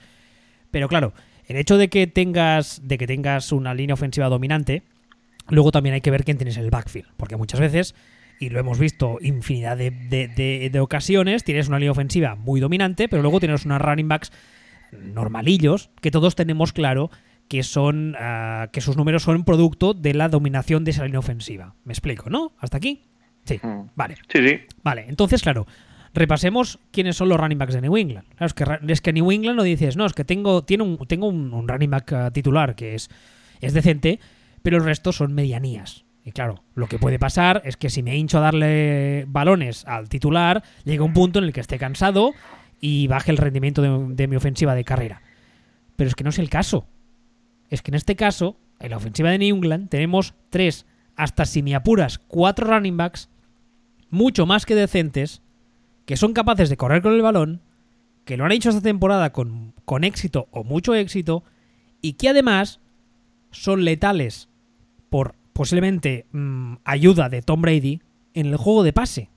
[0.71, 1.13] Pero claro,
[1.49, 2.81] el hecho de que tengas.
[2.89, 4.85] de que tengas una línea ofensiva dominante,
[5.51, 7.09] luego también hay que ver quién tienes en el backfield.
[7.19, 7.95] Porque muchas veces,
[8.39, 12.61] y lo hemos visto infinidad de, de- de- de ocasiones, tienes una línea ofensiva muy
[12.61, 14.33] dominante, pero luego tienes unas running backs
[14.93, 17.11] normalillos, que todos tenemos claro
[17.49, 21.75] que son ah, que sus números son producto de la dominación de esa línea ofensiva.
[21.85, 22.53] ¿Me explico, no?
[22.59, 23.03] ¿Hasta aquí?
[23.45, 23.61] Sí.
[23.63, 23.91] Mm.
[23.95, 24.17] Vale.
[24.33, 24.61] Sí, sí.
[24.83, 25.67] Vale, entonces, claro,
[26.13, 28.27] repasemos quiénes son los running backs de New England.
[28.31, 30.83] Claro, es que, ra- es que New England no dices, no, es que tengo, tiene
[30.83, 33.09] un, tengo un, un running back ah, titular que es,
[33.61, 34.19] es decente,
[34.63, 36.05] pero el resto son medianías.
[36.27, 40.09] Y claro, lo que puede pasar es que si me hincho a darle balones al
[40.09, 42.33] titular, llega un punto en el que esté cansado
[42.81, 45.23] y baje el rendimiento de, mi ofensiva de carrera.
[45.95, 46.85] Pero es que no es el caso.
[47.71, 50.85] Es que en este caso, en la ofensiva de New England, tenemos tres,
[51.15, 53.31] hasta si me apuras, cuatro running backs
[54.11, 55.43] mucho más que decentes
[56.07, 57.61] que son capaces de correr con el balón,
[58.25, 61.45] que lo han hecho esta temporada con, con éxito o mucho éxito,
[62.03, 62.81] y que además
[63.53, 64.49] son letales
[65.09, 68.03] por posiblemente mm, ayuda de Tom Brady
[68.35, 69.31] en el juego de pase.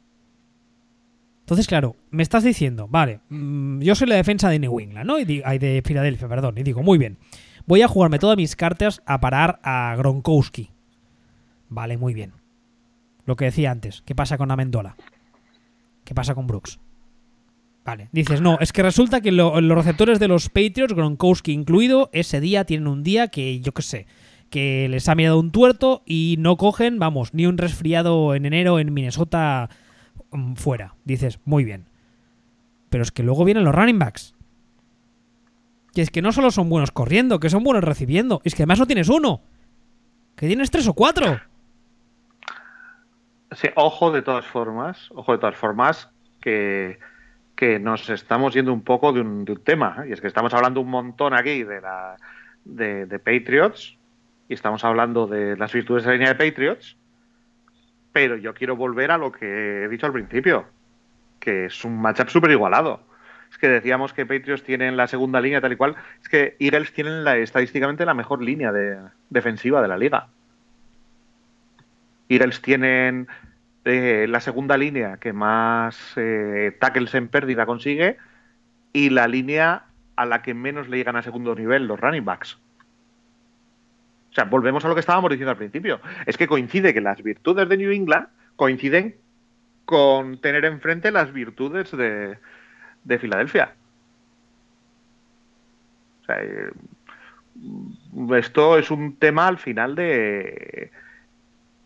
[1.39, 5.17] Entonces, claro, me estás diciendo, vale, mm, yo soy la defensa de New England, ¿no?
[5.17, 6.57] Y de Filadelfia, perdón.
[6.57, 7.17] Y digo, muy bien,
[7.65, 10.71] voy a jugarme todas mis cartas a parar a Gronkowski.
[11.69, 12.33] Vale, muy bien.
[13.25, 14.97] Lo que decía antes, ¿qué pasa con Amendola?
[16.03, 16.79] ¿Qué pasa con Brooks?
[17.85, 22.41] Vale, dices, no, es que resulta que los receptores de los Patriots, Gronkowski incluido, ese
[22.41, 24.05] día tienen un día que, yo qué sé,
[24.49, 28.79] que les ha mirado un tuerto y no cogen, vamos, ni un resfriado en enero
[28.79, 29.69] en Minnesota
[30.31, 30.95] mm, fuera.
[31.05, 31.85] Dices, muy bien.
[32.89, 34.35] Pero es que luego vienen los running backs.
[35.93, 38.41] Que es que no solo son buenos corriendo, que son buenos recibiendo.
[38.43, 39.41] Es que además no tienes uno.
[40.35, 41.39] Que tienes tres o cuatro.
[43.51, 46.09] Sí, ojo de todas formas, ojo de todas formas,
[46.39, 46.99] que,
[47.55, 50.03] que nos estamos yendo un poco de un, tema.
[50.03, 50.09] ¿eh?
[50.09, 52.15] Y es que estamos hablando un montón aquí de la
[52.63, 53.98] de, de Patriots,
[54.49, 56.97] y estamos hablando de las virtudes de la línea de Patriots,
[58.11, 60.65] pero yo quiero volver a lo que he dicho al principio,
[61.39, 63.01] que es un matchup súper igualado.
[63.51, 66.91] Es que decíamos que Patriots tienen la segunda línea tal y cual, es que Eagles
[66.93, 68.97] tienen estadísticamente la mejor línea de,
[69.29, 70.27] defensiva de la liga.
[72.27, 73.27] Eagles tienen
[73.85, 78.17] eh, la segunda línea que más eh, tackles en pérdida consigue
[78.93, 79.83] y la línea
[80.15, 82.57] a la que menos le llegan a segundo nivel los running backs.
[84.39, 85.99] Sea, volvemos a lo que estábamos diciendo al principio.
[86.25, 89.17] Es que coincide que las virtudes de New England coinciden
[89.83, 92.37] con tener enfrente las virtudes de,
[93.03, 93.73] de Filadelfia.
[96.21, 96.69] O sea, eh,
[98.37, 100.91] esto es un tema al final de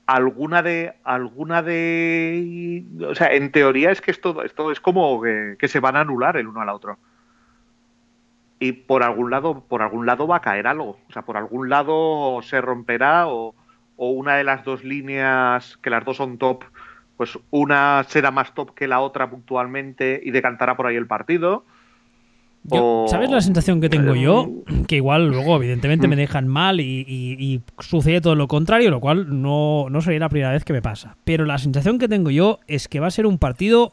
[0.06, 5.68] alguna de alguna de o sea en teoría es que esto esto es como que
[5.68, 7.00] se van a anular el uno al otro
[8.64, 10.98] y por algún lado, por algún lado va a caer algo.
[11.10, 13.54] O sea, por algún lado se romperá o,
[13.98, 16.64] una de las dos líneas, que las dos son top,
[17.18, 21.66] pues una será más top que la otra puntualmente y decantará por ahí el partido.
[23.08, 24.50] ¿Sabes la sensación que tengo yo?
[24.88, 26.20] Que igual luego, evidentemente, me mm.
[26.20, 30.64] dejan mal y, sucede todo lo contrario, lo cual no, no sería la primera vez
[30.64, 31.18] que me pasa.
[31.26, 33.92] Pero la sensación que tengo yo es que va a ser un partido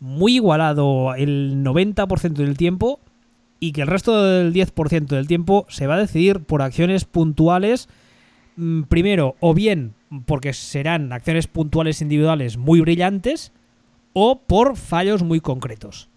[0.00, 3.00] muy igualado el 90% del tiempo
[3.60, 7.88] y que el resto del 10% del tiempo se va a decidir por acciones puntuales,
[8.56, 9.94] mm, primero, o bien
[10.26, 13.52] porque serán acciones puntuales individuales muy brillantes,
[14.12, 16.08] o por fallos muy concretos.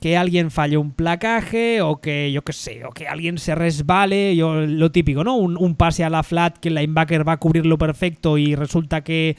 [0.00, 4.36] Que alguien falle un placaje, o que yo qué sé, o que alguien se resbale,
[4.36, 5.36] yo, lo típico, ¿no?
[5.36, 9.36] Un, pase a la flat que el linebacker va a cubrirlo perfecto y resulta que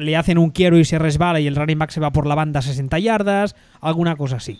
[0.00, 2.34] le hacen un quiero y se resbala y el running back se va por la
[2.34, 4.58] banda a 60 yardas, alguna cosa así.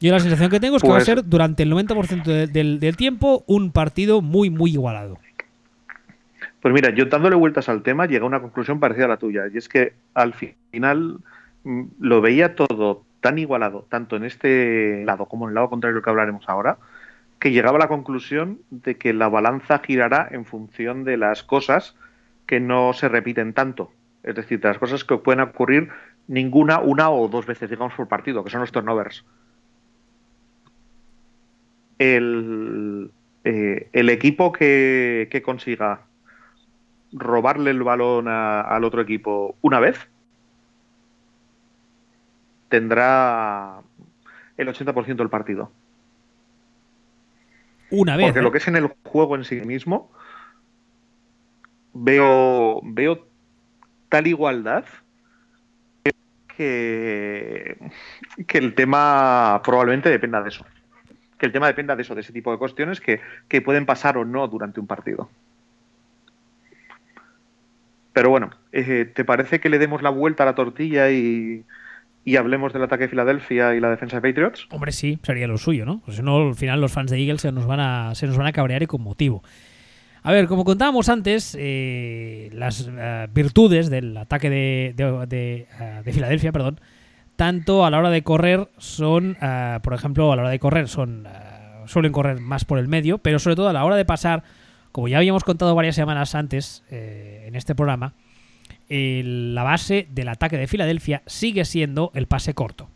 [0.00, 2.96] Yo la sensación que tengo es que va a pues ser durante el 90% del,
[2.96, 5.18] tiempo un partido muy, muy igualado.
[6.60, 9.44] Pues mira, yo dándole vueltas al tema, llega a una conclusión parecida a la tuya.
[9.52, 11.18] Y es que al final
[11.64, 16.02] mm, lo veía todo tan igualado, tanto en este lado como en el lado contrario
[16.02, 16.78] que hablaremos ahora,
[17.38, 21.96] que llegaba a la conclusión de que la balanza girará en función de las cosas
[22.46, 23.90] que no se repiten tanto.
[24.22, 25.90] Es decir, de las cosas que pueden ocurrir
[26.28, 29.24] ninguna, una o dos veces, digamos, por partido, que son los turnovers
[31.98, 33.10] el,
[33.44, 36.00] eh, el equipo que, consiga
[37.12, 40.08] robarle el balón al otro equipo una vez
[42.68, 43.82] tendrá
[44.56, 45.70] el 80% del partido.
[47.90, 48.26] Una vez.
[48.26, 48.52] Porque lo ¿eh?
[48.52, 50.10] que es en el juego en sí mismo,
[51.92, 53.28] veo, veo
[54.08, 54.86] tal igualdad
[56.56, 57.76] que,
[58.46, 60.64] que el tema probablemente dependa de eso
[61.44, 63.20] que el tema dependa de eso, de ese tipo de cuestiones que,
[63.60, 65.28] pueden pasar o no durante un partido.
[68.14, 71.66] Pero bueno, eh, ¿te parece que le demos la vuelta a la tortilla y,
[72.38, 74.66] hablemos del ataque de Filadelfia y la defensa de Patriots?
[74.70, 76.00] Hombre, sí, sería lo suyo, ¿no?
[76.02, 78.38] Pues si no, al final los fans de Eagles se nos van a, se nos
[78.38, 79.42] van a cabrear y con motivo.
[80.22, 86.80] A ver, como contábamos antes, eh, las eh, virtudes del ataque de, de Filadelfia, perdón,
[87.36, 90.88] tanto a la hora de correr son, eh, por ejemplo, a la hora de correr
[90.88, 91.30] son eh,
[91.86, 94.42] suelen correr más por el medio, pero sobre todo a la hora de pasar,
[94.92, 98.14] como ya habíamos contado varias semanas antes eh, en este programa,
[98.88, 102.90] la base del ataque de Filadelfia sigue siendo el pase corto.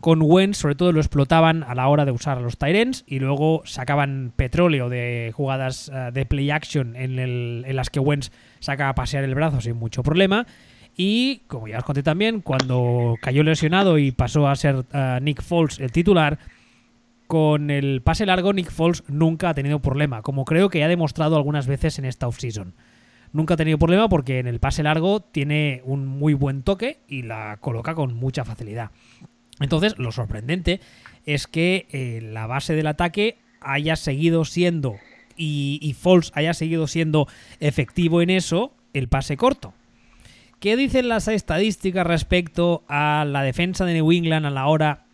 [0.00, 3.20] Con Wentz, sobre todo, lo explotaban a la hora de usar a los Tyrants y
[3.20, 8.94] luego sacaban petróleo de jugadas de play action en, en las que Wentz saca a
[8.94, 10.46] pasear el brazo sin mucho problema
[10.96, 15.42] Y como ya os conté también, cuando cayó lesionado y pasó a ser uh, Nick
[15.42, 16.38] Foles el titular,
[17.26, 21.36] con el pase largo Nick Foles nunca ha tenido problema, como creo que ha demostrado
[21.36, 22.74] algunas veces en esta offseason.
[23.32, 27.22] Nunca ha tenido problema porque en el pase largo tiene un muy buen toque y
[27.22, 28.90] la coloca con mucha facilidad.
[29.58, 30.80] Entonces, lo sorprendente
[31.26, 34.96] es que eh, la base del ataque haya seguido siendo
[35.36, 37.26] y, y Foles haya seguido siendo
[37.58, 39.74] efectivo en eso, el pase corto.
[40.64, 45.04] ¿Qué dicen las estadísticas respecto a la defensa de New England a la hora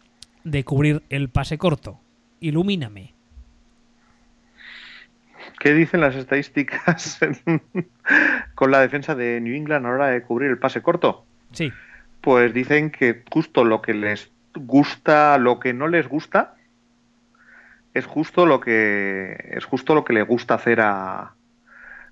[0.45, 1.99] de cubrir el pase corto?
[2.39, 3.15] Ilumíname.
[5.59, 7.19] ¿Qué dicen las estadísticas
[8.55, 11.27] con la defensa de New England a la hora de cubrir el pase corto?
[11.51, 11.73] Sí.
[12.21, 16.55] Pues dicen que justo lo que les gusta, lo que no les gusta,
[17.93, 21.35] es justo lo que es justo lo que le gusta hacer a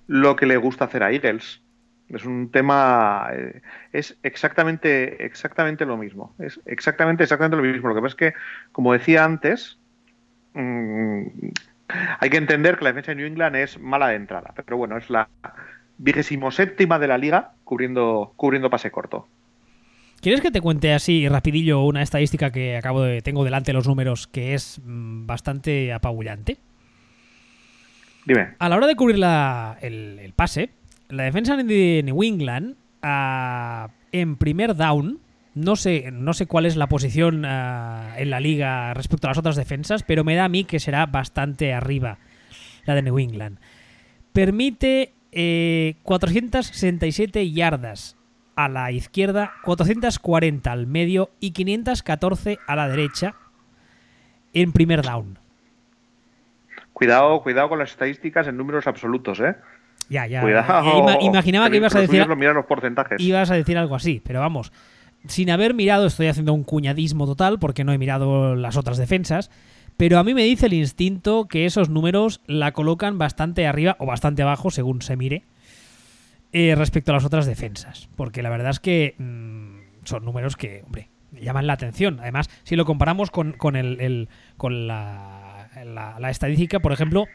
[0.07, 1.61] lo que le gusta hacer a Eagles.
[2.09, 3.61] Es un tema eh,
[3.93, 6.33] es exactamente exactamente lo mismo.
[6.39, 7.89] Es exactamente exactamente lo mismo.
[7.89, 8.33] Lo que pasa es que,
[8.71, 9.77] como decía antes,
[10.53, 11.23] mmm,
[12.19, 14.97] hay que entender que la defensa de New England es mala de entrada, pero bueno,
[14.97, 15.27] es la
[15.97, 19.27] vigésimo séptima de la liga cubriendo, cubriendo pase corto.
[20.21, 24.27] ¿Quieres que te cuente así rapidillo una estadística que acabo de tengo delante los números
[24.27, 26.57] que es mm, bastante apabullante?
[28.25, 28.49] Dime.
[28.59, 30.71] A la hora de cubrir la, el, el, pase,
[31.09, 35.19] la defensa de New England uh, en primer down
[35.55, 39.37] no sé, no sé cuál es la posición uh, en la liga respecto a las
[39.37, 42.19] otras defensas, pero me da a mí que será bastante arriba
[42.85, 43.59] la de New England.
[44.31, 48.15] Permite eh, 467 yardas
[48.55, 53.35] a la izquierda, 440 al medio y 514 a la derecha
[54.53, 55.39] en primer down.
[56.93, 59.55] Cuidado, cuidado con las estadísticas en números absolutos, ¿eh?
[60.09, 60.41] Ya, ya.
[60.41, 60.99] Cuidado.
[60.99, 62.27] Ima imaginaba que ibas a decir.
[62.35, 63.19] Mira los porcentajes.
[63.21, 64.71] Ibas a decir algo así, pero vamos
[65.27, 69.51] sin haber mirado, estoy haciendo un cuñadismo total porque no he mirado las otras defensas,
[69.97, 74.05] pero a mí me dice el instinto que esos números la colocan bastante arriba o
[74.05, 75.43] bastante abajo, según se mire,
[76.53, 78.09] eh, respecto a las otras defensas.
[78.15, 82.19] Porque la verdad es que mmm, son números que, hombre, llaman la atención.
[82.21, 87.25] Además, si lo comparamos con, con, el, el, con la, la, la, estadística, por ejemplo,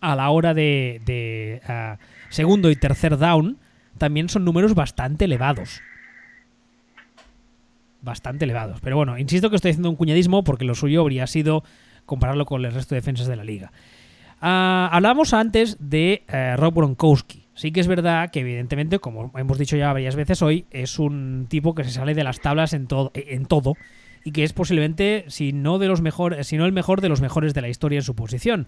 [0.00, 3.58] a la hora de, uh, segundo y tercer down,
[3.98, 5.80] también son números bastante elevados
[8.02, 8.80] bastante elevados.
[8.80, 11.64] Pero bueno, insisto que estoy haciendo un cuñadismo porque lo suyo habría sido
[12.06, 13.72] compararlo con el resto de defensas de la liga.
[14.40, 17.44] Uh, hablábamos antes de uh, Rob Gronkowski.
[17.54, 21.46] Sí que es verdad que evidentemente, como hemos dicho ya varias veces hoy, es un
[21.48, 23.74] tipo que se sale de las tablas en, to en todo
[24.24, 27.20] y que es posiblemente, si no de los mejores, si no el mejor de los
[27.20, 28.66] mejores de la historia en su posición.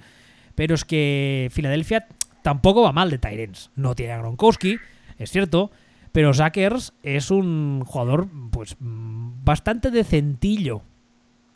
[0.55, 2.07] Pero es que Filadelfia
[2.43, 3.71] tampoco va mal de Tyrens.
[3.77, 4.79] No tiene a Gronkowski,
[5.19, 5.71] es cierto,
[6.13, 10.83] pero Sackers es un jugador pues bastante decentillo.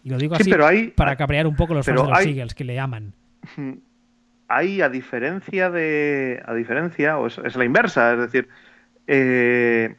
[0.03, 2.19] Y lo digo así sí, pero hay, para cabrear un poco los fans de los
[2.19, 3.13] hay, Eagles que le llaman.
[4.49, 6.41] Hay, a diferencia de.
[6.47, 8.49] A diferencia, o es, es la inversa, es decir,
[9.09, 9.97] eh,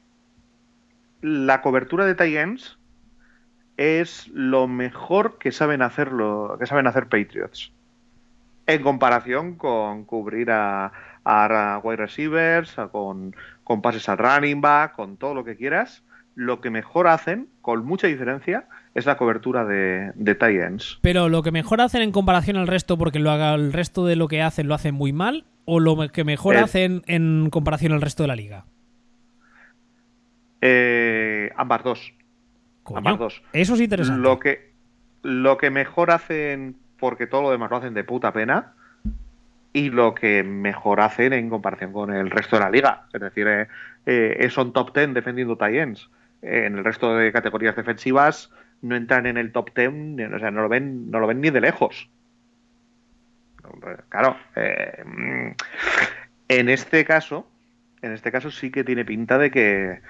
[1.22, 2.78] la cobertura de Titans
[3.76, 7.74] es lo mejor que saben hacerlo, que saben hacer Patriots.
[8.68, 10.92] En comparación con cubrir a,
[11.26, 16.04] a wide receivers, a, con, con pases al running back, con todo lo que quieras
[16.36, 21.00] lo que mejor hacen, con mucha diferencia, es la cobertura de, de tight ends.
[21.02, 24.16] Pero lo que mejor hacen en comparación al resto, porque lo haga el resto de
[24.16, 26.60] lo que hacen lo hacen muy mal, o lo que mejor Eh.
[26.60, 28.66] hacen en comparación al resto de la liga.
[30.62, 32.14] Eh, ambas dos.
[32.84, 33.44] Coño, ambas dos.
[33.54, 34.22] Eso es interesante.
[34.22, 34.74] Lo que,
[35.24, 38.74] lo que mejor hacen, porque todo lo demás lo hacen de puta pena,
[39.74, 43.06] y lo que mejor hacen en comparación con el resto de la liga.
[43.14, 43.68] Es decir, eh,
[44.06, 46.10] eh, son top 10 defendiendo tight ends.
[46.42, 50.62] En el resto de categorías defensivas no entran en el top 10, o sea, no
[50.62, 52.10] lo ven, no lo ven ni de lejos.
[54.10, 55.04] Claro, eh,
[56.48, 57.48] en este caso,
[58.02, 60.02] en este caso sí que tiene pinta de que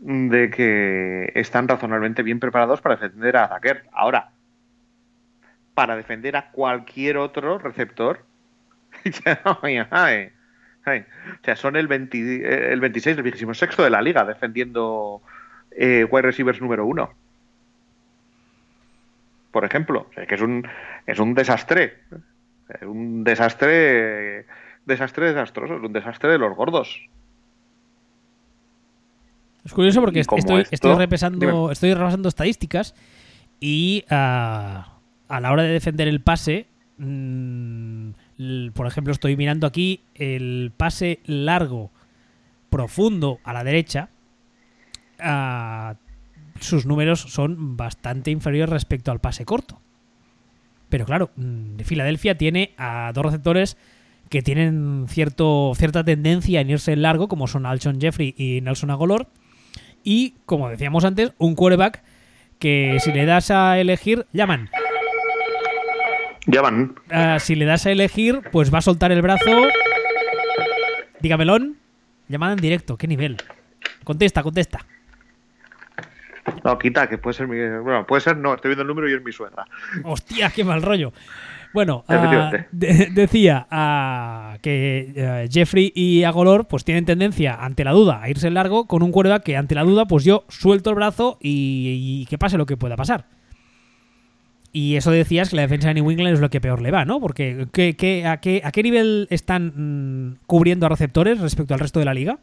[0.00, 3.84] de que están razonablemente bien preparados para defender a Zaker.
[3.92, 4.30] Ahora,
[5.80, 8.22] para defender a cualquier otro receptor,
[9.62, 9.78] ay,
[10.84, 11.00] ay.
[11.40, 15.22] o sea, son el, 20, el 26, el 26 de la liga defendiendo
[15.70, 17.14] eh, wide receivers número uno.
[19.52, 20.68] Por ejemplo, o sea, que es un,
[21.06, 21.96] es un desastre.
[22.68, 24.44] Es un desastre,
[24.84, 27.08] desastre desastroso, es un desastre de los gordos.
[29.64, 31.72] Es curioso porque estoy, esto- estoy, repasando, Dime.
[31.72, 32.94] estoy repasando estadísticas
[33.60, 34.99] y ah,
[35.30, 36.66] a la hora de defender el pase,
[36.98, 38.10] mm,
[38.74, 41.90] por ejemplo, estoy mirando aquí el pase largo
[42.68, 44.10] profundo a la derecha.
[45.22, 45.96] ah,
[46.60, 49.80] sus números son bastante inferiores respecto al pase corto.
[50.88, 53.76] Pero claro, mm, Filadelfia tiene a dos receptores
[54.30, 59.28] que tienen cierto, cierta tendencia en irse largo, como son Alshon Jeffrey y Nelson Agolor.
[60.04, 62.02] Y, como decíamos antes, un quarterback
[62.58, 64.70] que si le das a elegir, llaman.
[66.46, 66.94] Llaman.
[67.10, 69.50] Ah, si le das a elegir, pues va a soltar el brazo.
[71.20, 71.76] Dígamelón.
[72.28, 73.36] Llamada en directo, ¿qué nivel?
[74.04, 74.86] Contesta, contesta.
[76.64, 77.58] No, quita, que puede ser mi.
[77.82, 79.64] Bueno, puede ser, no, estoy viendo el número y es mi suegra.
[80.04, 81.12] Hostia, qué mal rollo.
[81.72, 87.92] Bueno, ah, de- decía ah, que eh, Jeffrey y Agolor pues tienen tendencia ante la
[87.92, 90.90] duda a irse en largo con un quarterback que ante la duda pues yo suelto
[90.90, 93.26] el brazo y, y que pase lo que pueda pasar.
[94.72, 97.04] Y eso decías que la defensa de New England es lo que peor le va,
[97.04, 97.20] ¿no?
[97.20, 101.98] Porque ¿qué, a, qué, ¿a qué nivel están mm, cubriendo a receptores respecto al resto
[101.98, 102.38] de la liga?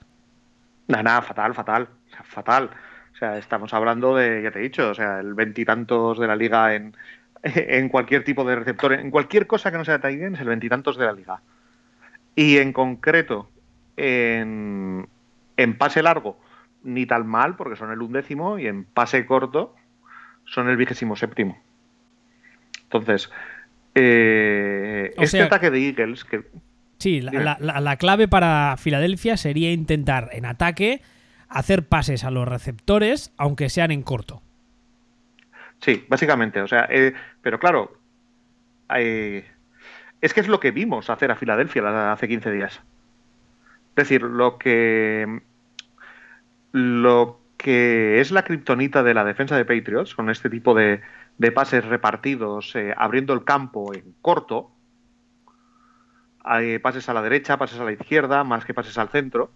[0.88, 1.88] Nada, nada, fatal, fatal.
[2.24, 2.70] Fatal.
[3.14, 6.36] O sea, estamos hablando de, ya te he dicho, o sea, el veintitantos de la
[6.36, 6.96] liga en,
[7.44, 10.98] en cualquier tipo de receptor, en cualquier cosa que no sea tight es el veintitantos
[10.98, 11.42] de la liga.
[12.36, 13.50] Y en concreto,
[13.96, 15.08] en,
[15.56, 16.40] en pase largo,
[16.84, 19.74] ni tan mal, porque son el undécimo, y en pase corto,
[20.46, 21.58] son el vigésimo séptimo.
[22.88, 23.30] Entonces,
[23.96, 26.44] eh, este sea- ataque de Eagles, que
[27.00, 31.02] Sí, la, la- la- la clave para Filadelfia sería intentar en ataque
[31.48, 34.42] hacer pases a los receptores, aunque sean en corto.
[35.80, 36.60] Sí, básicamente.
[36.62, 38.00] O sea, eh, pero claro,
[38.96, 39.46] eh,
[40.22, 42.82] es que es lo que vimos hacer a Filadelfia la- hace 15 días.
[43.90, 45.42] Es decir, lo que
[46.72, 51.02] lo que es la kriptonita de la defensa de Patriots con este tipo de,
[51.38, 54.72] de pases repartidos, eh, abriendo el campo en corto,
[56.44, 59.52] hay pases a la derecha, pases a la izquierda, más que pases al centro.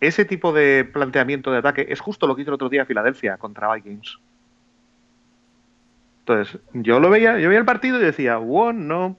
[0.00, 3.38] Ese tipo de planteamiento de ataque es justo lo que hizo el otro día Filadelfia
[3.38, 4.18] contra Vikings.
[6.20, 9.18] Entonces, yo lo veía, yo veía el partido y decía, wow, no.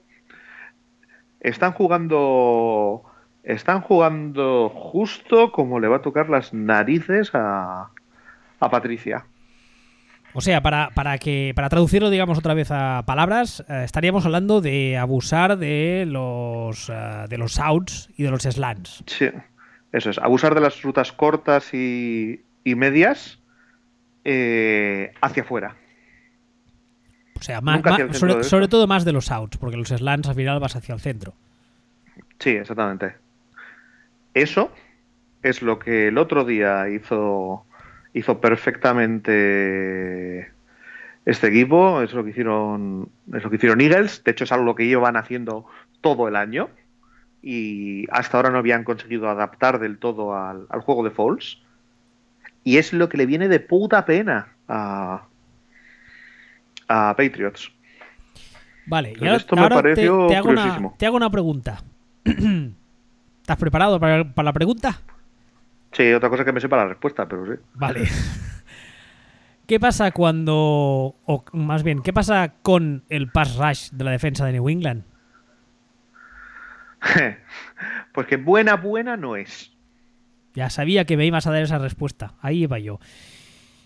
[1.40, 3.04] Están jugando.
[3.44, 7.90] Están jugando justo como le va a tocar las narices a,
[8.60, 9.26] a Patricia.
[10.34, 14.62] O sea, para, para que para traducirlo, digamos, otra vez a palabras, eh, estaríamos hablando
[14.62, 19.04] de abusar de los eh, de los outs y de los slants.
[19.08, 19.30] Sí,
[19.92, 23.40] eso es, abusar de las rutas cortas y, y medias
[24.24, 25.76] eh, hacia afuera.
[27.40, 30.60] O sea, más, sobre, sobre todo más de los outs, porque los slants al final
[30.60, 31.34] vas hacia el centro.
[32.38, 33.16] Sí, exactamente.
[34.34, 34.72] Eso
[35.42, 37.66] es lo que el otro día hizo,
[38.14, 40.52] hizo perfectamente
[41.26, 44.76] este equipo, es lo que hicieron, es lo que hicieron Eagles, de hecho es algo
[44.76, 45.66] que llevan haciendo
[46.02, 46.70] todo el año
[47.44, 51.60] y hasta ahora no habían conseguido adaptar del todo al, al juego de Falls
[52.64, 55.24] y es lo que le viene de puta pena a,
[56.88, 57.72] a Patriots.
[58.86, 60.96] Vale, y ahora, esto me ahora te, pareció te hago una, curiosísimo.
[60.98, 61.84] te hago una pregunta.
[62.24, 65.00] ¿Estás preparado para, para la pregunta?
[65.92, 67.62] Sí, otra cosa que me sepa la respuesta, pero sí.
[67.74, 68.08] Vale.
[69.68, 74.46] ¿Qué pasa cuando, o más bien, qué pasa con el pass rush de la defensa
[74.46, 75.04] de New England?
[78.14, 79.72] Pues que buena, buena no es.
[80.54, 82.36] Ya sabía que me ibas a dar esa respuesta.
[82.42, 83.00] Ahí iba yo.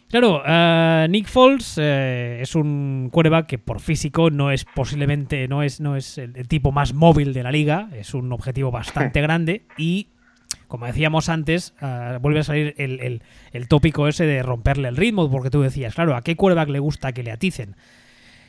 [0.10, 5.62] Claro, eh, Nick Foles eh, es un quarterback que por físico no es posiblemente no
[5.62, 7.90] es, no es el, el tipo más móvil de la liga.
[7.94, 10.08] Es un objetivo bastante grande y,
[10.68, 14.98] como decíamos antes, eh, vuelve a salir el, el- el tópico ese de romperle el
[14.98, 17.76] ritmo, porque tú decías, claro, ¿a qué quarterback le gusta que le aticen?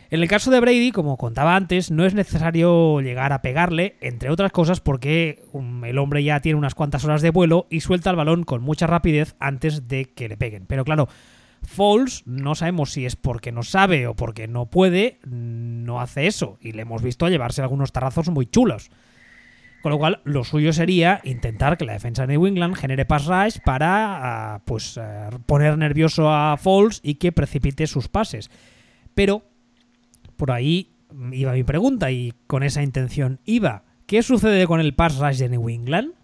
[0.09, 4.31] En el caso de Brady, como contaba antes, no es necesario llegar a pegarle, entre
[4.31, 8.11] otras cosas porque um, el hombre ya tiene unas cuantas horas de vuelo y suelta
[8.11, 10.65] el balón con mucha rapidez antes de que le peguen.
[10.67, 11.09] Pero claro,
[11.63, 16.57] Foles no sabemos si es porque no sabe o porque no puede, no hace eso.
[16.61, 18.91] Y le hemos visto llevarse algunos tarrazos muy chulos.
[19.87, 23.27] Con lo cual, lo suyo sería intentar que la defensa de New England genere pass
[23.27, 28.51] rush para ah, pues, ah, poner nervioso a Foles y que precipite sus pases.
[29.15, 29.45] Pero
[30.37, 30.91] por ahí
[31.31, 33.85] iba mi pregunta y con esa intención iba.
[34.09, 36.15] ¿Qué sucede con el pass rush de New England?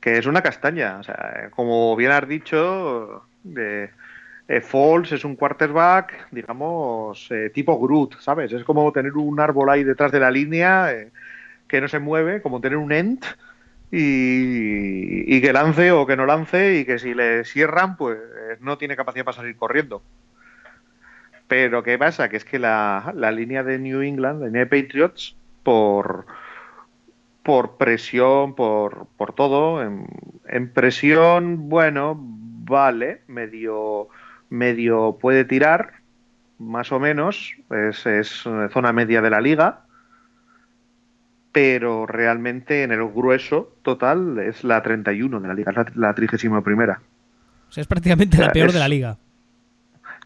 [0.00, 1.00] Que es una castaña.
[1.00, 3.90] O sea, como bien has dicho, de,
[4.48, 8.50] eh, Foles es un quarterback, digamos, eh, tipo Groot, ¿sabes?
[8.54, 11.10] Es como tener un árbol ahí detrás de la línea eh,
[11.70, 13.24] que no se mueve, como tener un ent
[13.92, 18.18] y, que lance o que no lance y que si le cierran, pues
[18.60, 20.02] no tiene capacidad para salir corriendo.
[21.46, 22.28] Pero ¿qué pasa?
[22.28, 26.26] Que es que la, la línea de New England, la línea de Patriots, por,
[27.44, 30.06] por presión, por, por todo, en,
[30.48, 34.08] en presión, bueno, vale, medio,
[34.48, 35.94] medio puede tirar,
[36.58, 38.28] más o menos, es, es
[38.72, 39.84] zona media de la liga,
[41.52, 46.62] pero realmente en el grueso total es la 31 de la liga, es la, 31
[46.62, 47.00] primera.
[47.68, 49.16] O sea, es prácticamente la peor de la liga.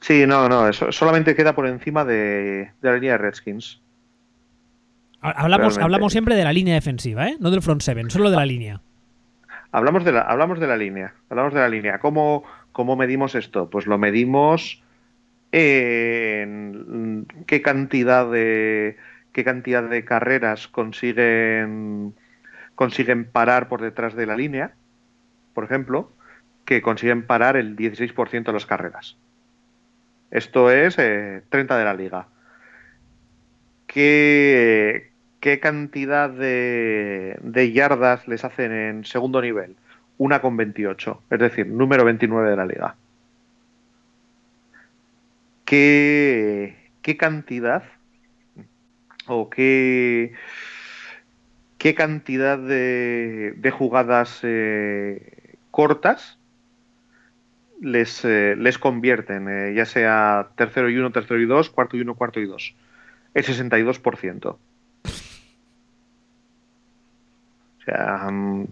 [0.01, 3.81] Sí, no, no, eso solamente queda por encima de, de la línea de Redskins.
[5.21, 7.37] Hablamos, hablamos siempre de la línea defensiva, ¿eh?
[7.41, 8.83] No del front seven, solo de la línea.
[9.73, 11.15] Hablamos de la, hablamos de la línea.
[11.31, 11.99] Hablamos de la línea.
[11.99, 13.71] ¿Cómo, cómo medimos esto?
[13.71, 14.83] Pues lo medimos
[15.51, 18.99] en qué cantidad de
[19.35, 22.15] qué cantidad de carreras consiguen
[22.75, 24.75] consiguen parar por detrás de la línea,
[25.53, 26.11] por ejemplo,
[26.65, 29.17] que consiguen parar el 16% de las carreras.
[30.31, 32.27] Esto es 30 eh, de la liga.
[33.87, 39.77] ¿Qué, ¿qué cantidad de, yardas les hacen en segundo nivel?
[40.17, 42.97] Una con 28, es decir, número 29 de la liga.
[45.65, 47.85] ¿Qué, qué cantidad
[49.27, 50.33] o qué,
[51.79, 56.39] qué cantidad de, jugadas eh, cortas
[57.81, 62.01] les, eh, les convierten, eh, ya sea tercero y uno, tercero y dos, cuarto y
[62.01, 62.75] uno, cuarto y dos?
[63.35, 64.47] El 62%.
[64.47, 64.59] O
[67.85, 68.65] sea, mm,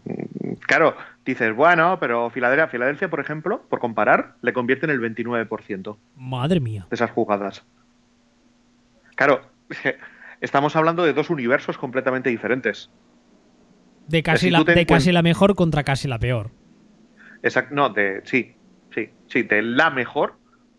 [0.61, 5.97] claro, dices, bueno, pero Filadelfia, Filadelfia, por ejemplo, por comparar, le convierte en el 29%.
[6.17, 6.87] Madre mía.
[6.89, 7.65] De esas jugadas.
[9.17, 9.43] Claro,
[10.43, 12.90] estamos hablando de dos universos completamente diferentes.
[14.09, 16.51] De casi, la, de casi la mejor contra casi la peor.
[17.43, 18.55] Exacto, no, de, sí,
[18.90, 20.34] sí, sí, de la mejor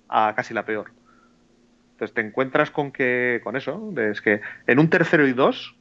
[0.09, 0.91] a casi la peor.
[1.93, 5.76] Entonces te encuentras con que, con eso, es que en un tercero y dos,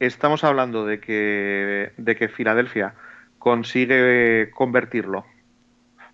[0.00, 2.94] estamos hablando de que, de que Filadelfia
[3.38, 5.26] consigue convertirlo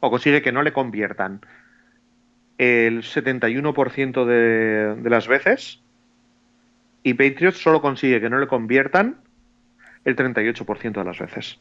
[0.00, 1.40] o consigue que no le conviertan
[2.62, 5.80] el 71% de, de las veces
[7.02, 9.16] y Patriots solo consigue que no le conviertan
[10.04, 11.58] el 38% de las veces.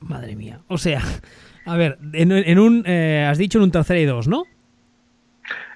[0.00, 0.60] Madre mía.
[0.68, 1.02] O sea,
[1.64, 4.44] a ver, en, un, eh, has dicho en un tercero y dos, ¿no?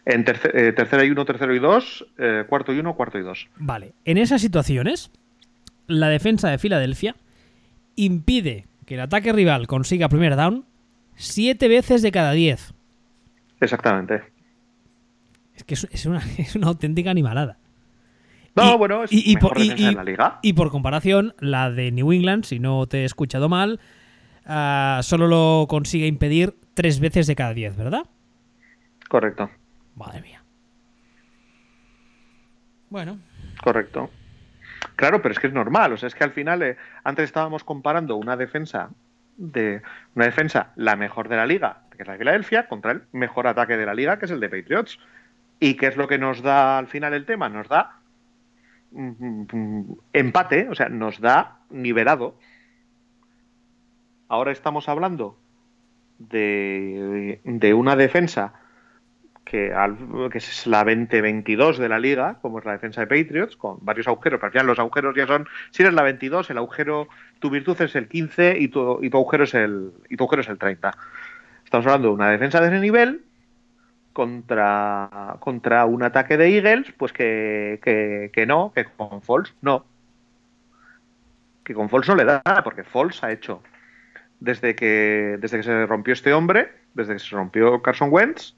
[0.05, 3.49] En eh, tercera y uno, tercero y dos, eh, cuarto y uno, cuarto y dos.
[3.57, 3.93] Vale.
[4.05, 5.11] En esas situaciones,
[5.87, 7.17] la defensa de Filadelfia
[7.97, 10.65] impide que el ataque rival consiga primer down
[11.17, 12.73] siete veces de cada diez.
[13.61, 14.23] Exactamente.
[15.61, 17.59] Es que es una, auténtica animalada.
[18.57, 20.39] No, bueno, es y, por, la liga.
[20.43, 23.79] y por comparación, la de New England, si no te he escuchado mal,
[24.45, 28.03] ah, solo lo consigue impedir tres veces de cada diez, ¿verdad?
[29.09, 29.51] Correcto.
[29.95, 30.43] Madre mía.
[32.91, 33.19] Bueno.
[33.63, 34.11] Correcto.
[34.97, 35.93] Claro, pero es que es normal.
[35.93, 38.91] O sea, es que al final, eh, antes estábamos comparando una defensa
[39.37, 39.81] de
[40.15, 43.47] una defensa la mejor de la liga, que es la de Filadelfia, contra el mejor
[43.47, 44.99] ataque de la liga, que es el de Patriots.
[45.61, 47.49] ¿Y qué es lo que nos da al final el tema?
[47.51, 48.01] Nos da
[48.91, 52.39] mm, mm, empate, o sea, nos da nivelado.
[54.29, 55.39] Ahora estamos hablando
[56.19, 58.55] de, de una defensa
[59.51, 59.73] que,
[60.35, 64.39] es la 2022 de la liga, como es la defensa de Patriots, con varios agujeros,
[64.41, 67.09] pero ya los agujeros ya son, si eres la 22, el agujero,
[67.41, 69.45] tu virtud es el 15 y tu, agujero
[70.09, 70.97] y tu agujero es el 30.
[71.65, 73.25] Estamos hablando de una defensa de ese nivel
[74.13, 77.81] contra, contra un ataque de Eagles, pues que,
[78.33, 79.85] que, no, que con Falls no.
[81.65, 83.63] Que con Falls no le da, porque Falls ha hecho
[84.41, 88.55] desde que, desde que se rompió este hombre, desde que se rompió Carson Wentz,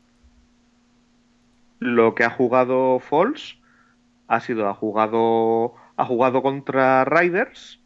[1.81, 3.59] lo que ha jugado Falls
[4.29, 7.81] ha sido, ha jugado, ha jugado contra Riders.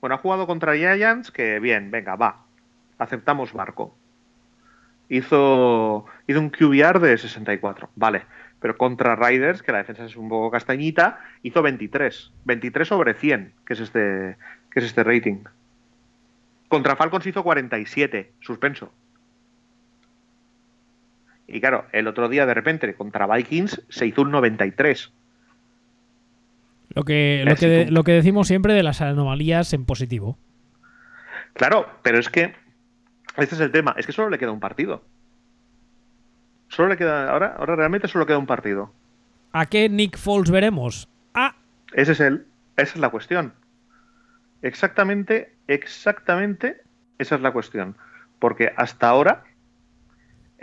[0.00, 2.44] Bueno, ha jugado contra Giants, que bien, venga, va,
[2.98, 3.96] aceptamos barco.
[5.08, 8.22] Hizo, hizo un QBR de 64, vale.
[8.60, 12.32] Pero contra Riders, que la defensa es un poco castañita, hizo 23.
[12.44, 14.36] 23 sobre 100, que es este,
[14.70, 15.44] que es este rating.
[16.68, 18.90] Contra Falcons hizo 47, suspenso.
[21.46, 25.12] Y claro, el otro día de repente contra Vikings se hizo un 93.
[26.94, 30.38] Lo que, lo que, lo que decimos siempre de las anomalías en positivo.
[31.52, 32.54] Claro, pero es que
[33.36, 35.02] este es el tema, es que solo le queda un partido.
[36.68, 38.92] Solo le queda, ahora, ahora realmente solo queda un partido.
[39.52, 41.08] ¿A qué Nick Foles veremos?
[41.34, 41.54] Ah.
[41.92, 43.52] Ese es el, esa es la cuestión.
[44.62, 46.82] Exactamente, exactamente,
[47.18, 47.96] esa es la cuestión.
[48.38, 49.44] Porque hasta ahora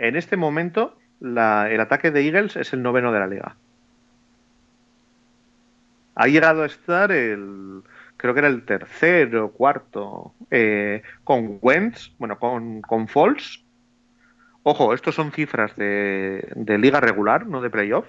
[0.02, 3.56] en este momento, el ataque de Eagles es el noveno de la liga.
[6.16, 7.82] Ha llegado a estar el.
[8.22, 13.64] Creo que era el tercero, cuarto, eh, con Wentz, bueno, con, con Falls.
[14.62, 18.06] Ojo, estos son cifras de, liga regular, no de playoff.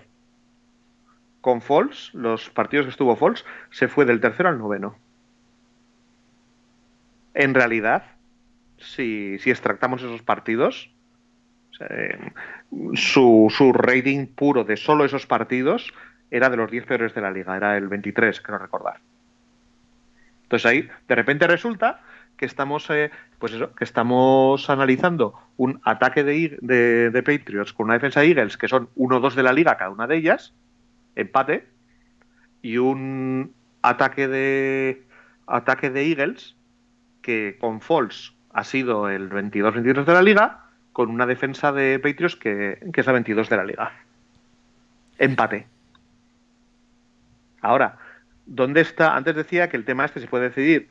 [1.41, 4.95] Con Falls, los partidos que estuvo Falls, se fue del tercero al noveno.
[7.33, 8.03] En realidad,
[8.77, 10.93] si, si extractamos esos partidos,
[11.79, 12.19] eh,
[12.93, 15.91] su, su rating puro de solo esos partidos
[16.29, 19.01] era de los 10 peores de la liga, era el 23, creo recordar.
[20.53, 22.01] Entonces ahí, de repente resulta
[22.37, 27.95] que estamos, eh, pues eso, que estamos analizando un ataque de, de, Patriots con una
[27.95, 30.53] defensa de Eagles que son 1-2 de la liga cada una de ellas,
[31.15, 31.67] empate,
[32.61, 33.51] y un
[33.81, 35.01] ataque de
[35.47, 36.55] ataque de Eagles
[37.23, 42.35] que con Falls ha sido el 22-23 de la liga, con una defensa de Patriots
[42.35, 43.91] que, que es la 22 de la liga.
[45.17, 45.65] Empate.
[47.61, 47.97] Ahora,
[48.45, 49.15] ¿dónde está?
[49.15, 50.89] Antes decía que el tema es que se puede decidir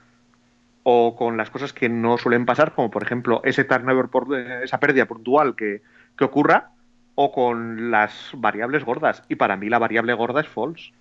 [0.84, 4.80] o con las cosas que no suelen pasar, como por ejemplo ese turnover por esa
[4.80, 5.82] pérdida puntual que,
[6.16, 6.70] que, ocurra,
[7.14, 9.22] o con las variables gordas.
[9.28, 10.92] Y para mí la variable gorda es false.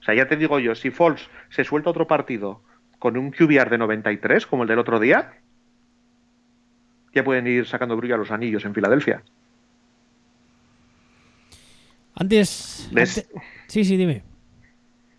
[0.00, 2.62] O sea, ya te digo yo, si false se suelta otro partido
[2.98, 5.32] con un QBR de 93, como el del otro día,
[7.14, 9.22] ya pueden ir sacando brillo a los anillos en Filadelfia.
[12.14, 13.28] Antes, antes...
[13.68, 14.29] Sí, sí, dime.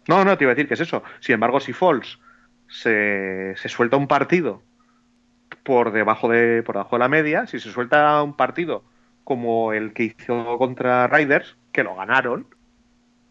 [0.07, 1.03] No, no, te iba a decir que es eso.
[1.19, 2.19] Sin embargo, si Falls
[2.67, 4.61] se, se, suelta un partido
[5.63, 8.83] por debajo, de, por debajo de la media, si se suelta un partido
[9.23, 12.47] como el que hizo contra Riders, que lo ganaron,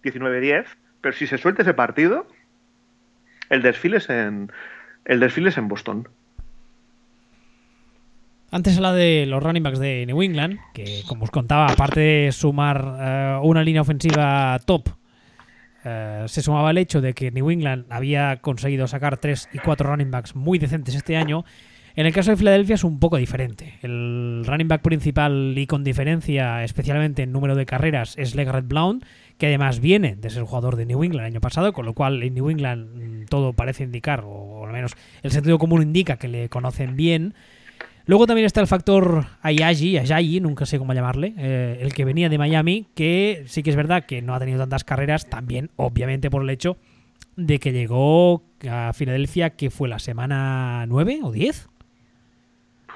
[0.04, 0.66] 19-10,
[1.00, 2.26] pero si se suelta ese partido,
[3.48, 4.52] el desfile es en,
[5.04, 6.08] el desfile es en Boston.
[8.52, 12.32] Antes habla de los running backs de New England, que como os contaba, aparte de
[12.32, 12.84] sumar
[13.40, 14.88] uh, una línea ofensiva top
[15.84, 19.88] Uh, se sumaba el hecho de que New England había conseguido sacar 3 y 4
[19.88, 21.44] running backs muy decentes este año.
[21.96, 23.78] En el caso de Filadelfia es un poco diferente.
[23.82, 29.04] El running back principal y con diferencia, especialmente en número de carreras, es Legarrette Blount,
[29.38, 32.22] que además viene de ser jugador de New England el año pasado, con lo cual
[32.22, 36.48] en New England todo parece indicar, o al menos el sentido común indica que le
[36.48, 37.34] conocen bien.
[38.06, 42.28] Luego también está el factor Ayayi, Ayayi, nunca sé cómo llamarle, eh, el que venía
[42.28, 46.30] de Miami, que sí que es verdad que no ha tenido tantas carreras, también obviamente
[46.30, 46.76] por el hecho
[47.36, 51.68] de que llegó a Filadelfia, que fue la semana 9 o 10.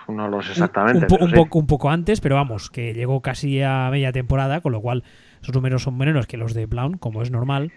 [0.08, 0.98] No lo sé exactamente.
[0.98, 4.12] Un, un, po un, poco, un poco antes, pero vamos, que llegó casi a media
[4.12, 5.04] temporada, con lo cual
[5.40, 7.72] sus números son menores que los de Brown, como es normal.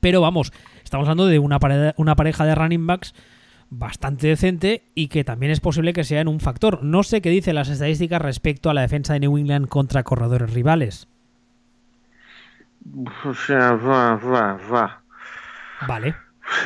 [0.00, 0.52] Pero vamos,
[0.84, 3.14] estamos hablando de una pareja, una pareja de running backs
[3.70, 6.82] bastante decente y que también es posible que sea en un factor.
[6.82, 10.52] No sé qué dicen las estadísticas respecto a la defensa de New England contra corredores
[10.52, 11.08] rivales.
[13.24, 15.02] O sea, va, va, va.
[15.86, 16.14] Vale.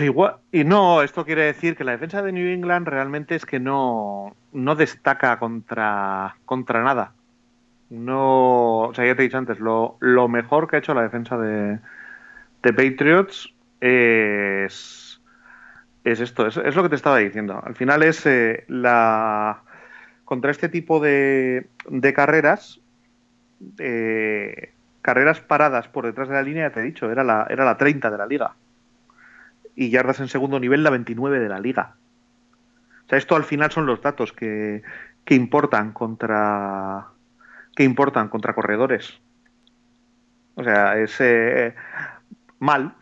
[0.01, 3.61] Igual, y no, esto quiere decir que la defensa de New England realmente es que
[3.61, 7.13] no, no destaca contra, contra nada.
[7.91, 11.03] No, o sea, ya te he dicho antes, lo, lo mejor que ha hecho la
[11.03, 11.79] defensa de,
[12.63, 15.04] de Patriots es
[16.05, 17.61] es esto, es, es, lo que te estaba diciendo.
[17.65, 19.63] Al final es eh, la.
[20.25, 22.81] Contra este tipo de, de carreras,
[23.79, 27.65] eh, carreras paradas por detrás de la línea, ya te he dicho, era la, era
[27.65, 28.55] la 30 de la liga.
[29.75, 31.97] Y yardas en segundo nivel, la 29 de la liga.
[33.05, 34.83] O sea, esto al final son los datos que,
[35.25, 37.09] que importan contra.
[37.75, 39.21] que importan contra corredores.
[40.55, 41.75] O sea, es eh,
[42.59, 42.95] mal,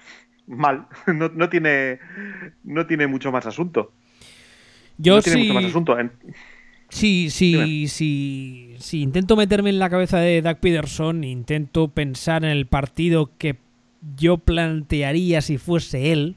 [0.52, 0.86] mal.
[1.06, 1.98] No, no, tiene,
[2.64, 3.92] no tiene mucho más asunto.
[4.98, 5.48] Yo no tiene sí.
[5.48, 5.98] mucho más asunto.
[5.98, 6.12] En...
[6.88, 9.00] Sí, sí, sí, sí.
[9.00, 13.56] Intento meterme en la cabeza de Doug Peterson, intento pensar en el partido que
[14.16, 16.36] yo plantearía si fuese él.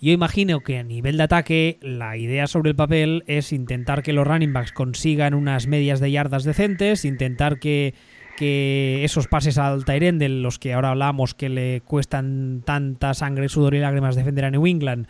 [0.00, 4.12] Yo imagino que a nivel de ataque la idea sobre el papel es intentar que
[4.12, 7.94] los running backs consigan unas medias de yardas decentes, intentar que
[8.36, 13.48] que esos pases al Tyren de los que ahora hablamos que le cuestan tanta sangre,
[13.48, 15.08] sudor y lágrimas defender a New England,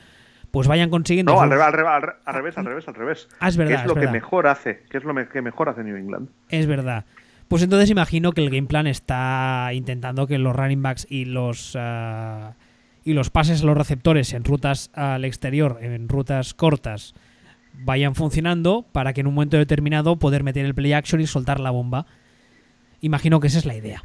[0.50, 1.32] pues vayan consiguiendo.
[1.32, 3.28] No, al, revés, al, revés, al revés, al revés, al revés.
[3.40, 3.74] Ah, es verdad.
[3.74, 4.84] ¿Qué es lo que mejor hace?
[4.90, 6.28] ¿Qué es lo que mejor hace New England?
[6.48, 7.04] Es verdad.
[7.48, 11.74] Pues entonces imagino que el game plan está intentando que los running backs y los
[11.76, 12.52] uh,
[13.04, 17.14] y los pases a los receptores en rutas al exterior, en rutas cortas,
[17.72, 21.60] vayan funcionando para que en un momento determinado poder meter el play action y soltar
[21.60, 22.06] la bomba.
[23.00, 24.02] Imagino que esa es la idea.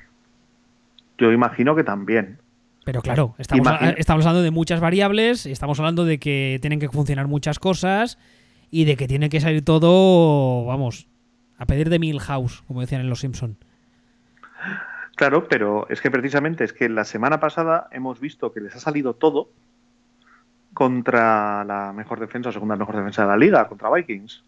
[1.18, 2.40] Yo imagino que también.
[2.84, 7.60] Pero claro, estamos, hablando de muchas variables, estamos hablando de que tienen que funcionar muchas
[7.60, 8.18] cosas
[8.72, 11.08] y de que tiene que salir todo, vamos,
[11.58, 13.58] a pedir de Milhouse, como decían en Los Simpson.
[15.16, 18.80] Claro, pero es que precisamente es que la semana pasada hemos visto que les ha
[18.80, 19.52] salido todo
[20.74, 24.44] contra la mejor defensa segunda mejor defensa de la liga, contra Vikings.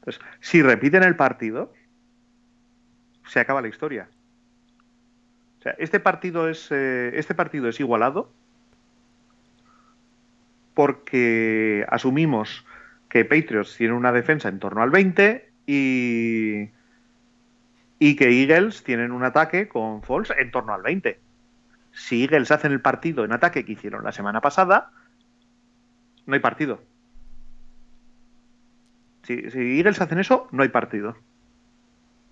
[0.00, 1.72] Entonces, si repiten el partido,
[3.30, 4.08] se acaba la historia.
[5.60, 8.32] O sea, este partido es, eh, este partido es igualado
[10.74, 12.66] porque asumimos
[13.08, 16.70] que Patriots tiene una defensa en torno al 20 y,
[18.00, 21.20] y que Eagles tienen un ataque con Falls en torno al 20.
[21.92, 24.90] Si Eagles hacen el partido en ataque que hicieron la semana pasada,
[26.26, 26.82] no hay partido.
[29.22, 31.16] Si, si Eagles hacen eso, no hay partido.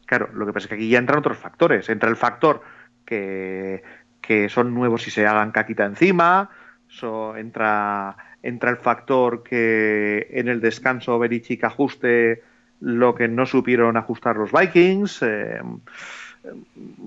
[0.09, 1.89] Claro, lo que pasa es que aquí ya entran otros factores.
[1.89, 2.63] Entra el factor
[3.05, 3.83] que,
[4.21, 6.51] que son nuevos y se hagan caquita encima,
[6.89, 12.43] so, entra, entra el factor que en el descanso Berichick ajuste
[12.81, 15.23] lo que no supieron ajustar los Vikings.
[15.23, 15.61] Eh,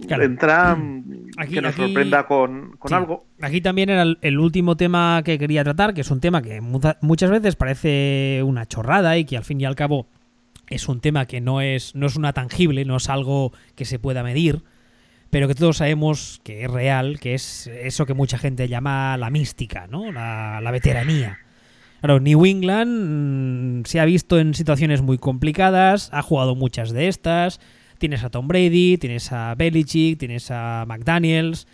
[0.07, 0.23] Claro.
[0.23, 0.77] Entra
[1.37, 2.93] Aquí- que nos aquí- sorprenda con, con Sí.
[2.95, 3.25] algo.
[3.41, 6.61] Aquí también era el, el último tema que quería tratar, que es un tema que
[6.61, 10.05] muchas veces parece una chorrada y que al fin y al cabo
[10.71, 13.99] es un tema que no es, no es una tangible, no es algo que se
[13.99, 14.63] pueda medir,
[15.29, 19.29] pero que todos sabemos que es real, que es eso que mucha gente llama la
[19.29, 20.11] mística, ¿no?
[20.11, 21.39] La, veteranía.
[21.99, 27.07] Claro, New England mm, se ha visto en situaciones muy complicadas, ha jugado muchas de
[27.09, 27.59] estas.
[27.97, 31.67] Tienes a Tom Brady, tienes a Belichick, tienes a McDaniels.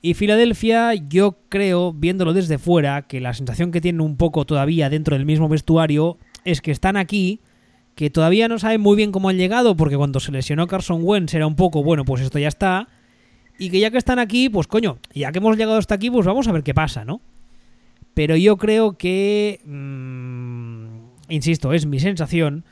[0.00, 4.90] Y Filadelfia, yo creo, viéndolo desde fuera, que la sensación que tienen un poco todavía
[4.90, 7.40] dentro del mismo vestuario es que están aquí,
[7.94, 11.34] que todavía no saben muy bien cómo han llegado, porque cuando se lesionó Carson Wentz
[11.34, 12.88] era un poco, bueno, pues esto ya está.
[13.58, 16.26] Y que ya que están aquí, pues coño, ya que hemos llegado hasta aquí, pues
[16.26, 17.20] vamos a ver qué pasa, ¿no?
[18.14, 22.64] Pero yo creo que, mm, insisto, es mi sensación,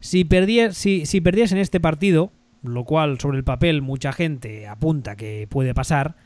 [0.00, 4.66] si, perdías, si, si perdías en este partido, lo cual sobre el papel mucha gente
[4.66, 6.16] apunta que puede pasar,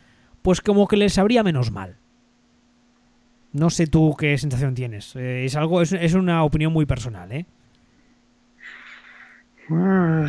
[0.43, 1.97] pues como que les sabría menos mal.
[3.53, 5.17] No sé tú qué sensación tienes.
[5.17, 7.47] Eh, es algo, es, es una opinión muy personal, ¿eh?
[9.69, 10.27] No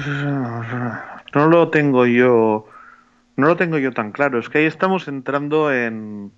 [1.33, 2.67] lo tengo yo.
[3.37, 4.39] No lo tengo yo tan claro.
[4.39, 6.31] Es que ahí estamos entrando en.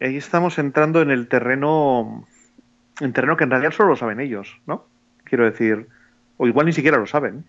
[0.00, 2.26] Ahí estamos entrando en el terreno.
[3.00, 4.86] En terreno que en realidad solo lo saben ellos, ¿no?
[5.24, 5.88] Quiero decir.
[6.36, 7.44] O igual ni siquiera lo saben.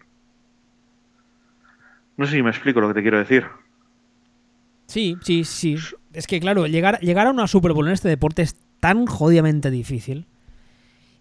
[2.17, 3.45] No sé si me explico lo que te quiero decir.
[4.88, 5.77] Sí, sí, sí.
[6.13, 9.71] Es que claro, llegar, llegar a una Super Bowl en este deporte es tan jodidamente
[9.71, 10.27] difícil.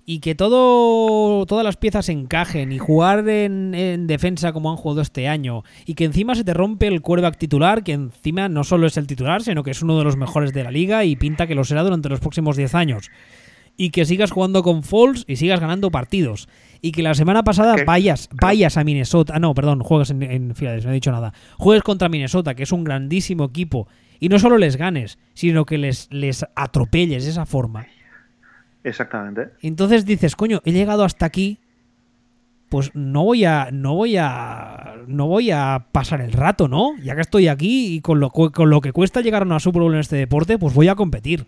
[0.05, 5.01] Y que todo, todas las piezas encajen y jugar en, en defensa como han jugado
[5.01, 5.63] este año.
[5.87, 9.07] Y que encima se te rompe el quarterback titular, que encima no solo es el
[9.07, 11.65] titular, sino que es uno de los mejores de la liga y pinta que lo
[11.65, 13.11] será durante los próximos 10 años.
[13.77, 16.49] Y que sigas jugando con Falls y sigas ganando partidos.
[16.81, 17.85] Y que la semana pasada ¿Qué?
[17.85, 19.35] vayas, vayas a Minnesota.
[19.37, 21.33] Ah, no, perdón, juegas en, en Philadelphia, no he dicho nada.
[21.59, 23.87] Juegues contra Minnesota, que es un grandísimo equipo.
[24.19, 27.87] Y no solo les ganes, sino que les, les atropelles de esa forma.
[28.85, 29.51] Exactamente.
[29.61, 31.59] Entonces dices, coño, he llegado hasta aquí.
[32.69, 33.69] Pues no voy a.
[33.71, 34.97] No voy a.
[35.07, 36.97] No voy a pasar el rato, ¿no?
[37.03, 39.83] Ya que estoy aquí y con lo, con lo que cuesta llegar a una Super
[39.83, 41.47] Bowl en este deporte, pues voy a competir.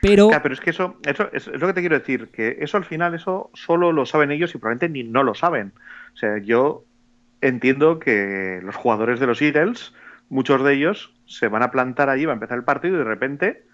[0.00, 0.28] Pero.
[0.28, 2.76] Claro, pero es que eso, eso es, es lo que te quiero decir, que eso
[2.76, 5.72] al final, eso solo lo saben ellos y probablemente ni no lo saben.
[6.14, 6.84] O sea, yo
[7.40, 9.92] entiendo que los jugadores de los Eagles,
[10.28, 13.04] muchos de ellos, se van a plantar allí, va a empezar el partido y de
[13.04, 13.64] repente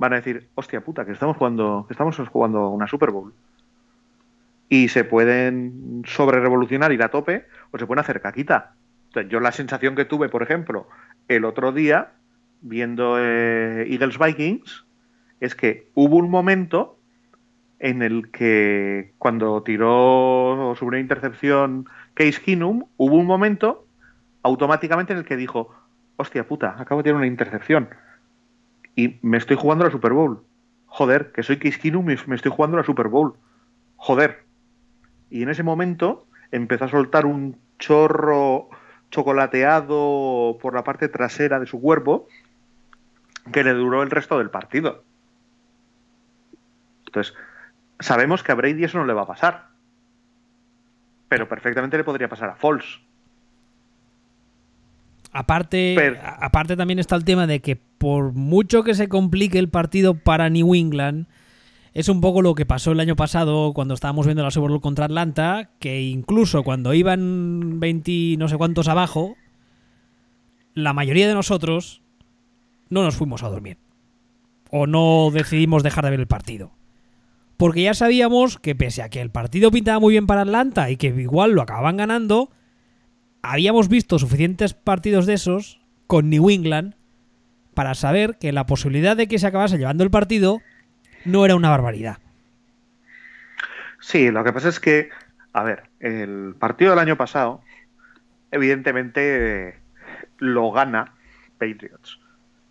[0.00, 3.34] van a decir, hostia puta, que estamos jugando, estamos jugando una Super Bowl.
[4.70, 8.72] Y se pueden sobre revolucionar ir a tope o se pueden hacer caquita.
[9.28, 10.88] Yo la sensación que tuve, por ejemplo,
[11.28, 12.12] el otro día,
[12.62, 14.86] viendo eh, Eagles Vikings,
[15.38, 16.96] es que hubo un momento
[17.78, 23.86] en el que cuando tiró sobre una intercepción Case Keenum, hubo un momento
[24.42, 25.74] automáticamente en el que dijo,
[26.16, 27.90] hostia puta, acabo de tirar una intercepción
[28.96, 30.44] y me estoy jugando la Super Bowl.
[30.86, 33.34] Joder, que soy Keenum y me estoy jugando la Super Bowl.
[33.96, 34.44] Joder.
[35.30, 38.68] Y en ese momento empezó a soltar un chorro
[39.10, 42.28] chocolateado por la parte trasera de su cuerpo
[43.52, 45.04] que le duró el resto del partido.
[47.06, 47.34] Entonces,
[47.98, 49.68] sabemos que a Brady eso no le va a pasar.
[51.28, 53.00] Pero perfectamente le podría pasar a Foles.
[55.32, 59.68] Aparte, Pero- aparte también está el tema de que por mucho que se complique el
[59.68, 61.26] partido para New England,
[61.92, 64.80] es un poco lo que pasó el año pasado cuando estábamos viendo la Super Bowl
[64.80, 69.36] contra Atlanta, que incluso cuando iban 20 no sé cuántos abajo,
[70.74, 72.02] la mayoría de nosotros
[72.88, 73.78] no nos fuimos a dormir.
[74.70, 76.70] O no decidimos dejar de ver el partido.
[77.56, 80.96] Porque ya sabíamos que pese a que el partido pintaba muy bien para Atlanta y
[80.96, 82.50] que igual lo acababan ganando,
[83.42, 86.94] habíamos visto suficientes partidos de esos con New England
[87.74, 90.60] para saber que la posibilidad de que se acabase llevando el partido
[91.24, 92.18] no era una barbaridad.
[94.00, 95.10] Sí, lo que pasa es que,
[95.52, 97.62] a ver, el partido del año pasado,
[98.50, 99.78] evidentemente
[100.38, 101.12] lo gana
[101.58, 102.18] Patriots.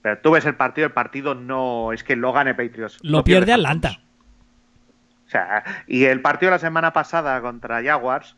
[0.02, 3.00] Pero tú ves el partido, el partido no es que lo gane Patriots.
[3.02, 4.00] Lo, pierde Atlanta.
[5.28, 8.36] O sea, y el partido de la semana pasada contra Jaguars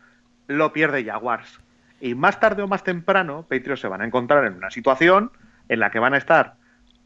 [0.48, 1.60] lo pierde Jaguars.
[2.02, 5.32] Y más tarde o más temprano, Patriots se van a encontrar en una situación
[5.70, 6.56] en la que van a estar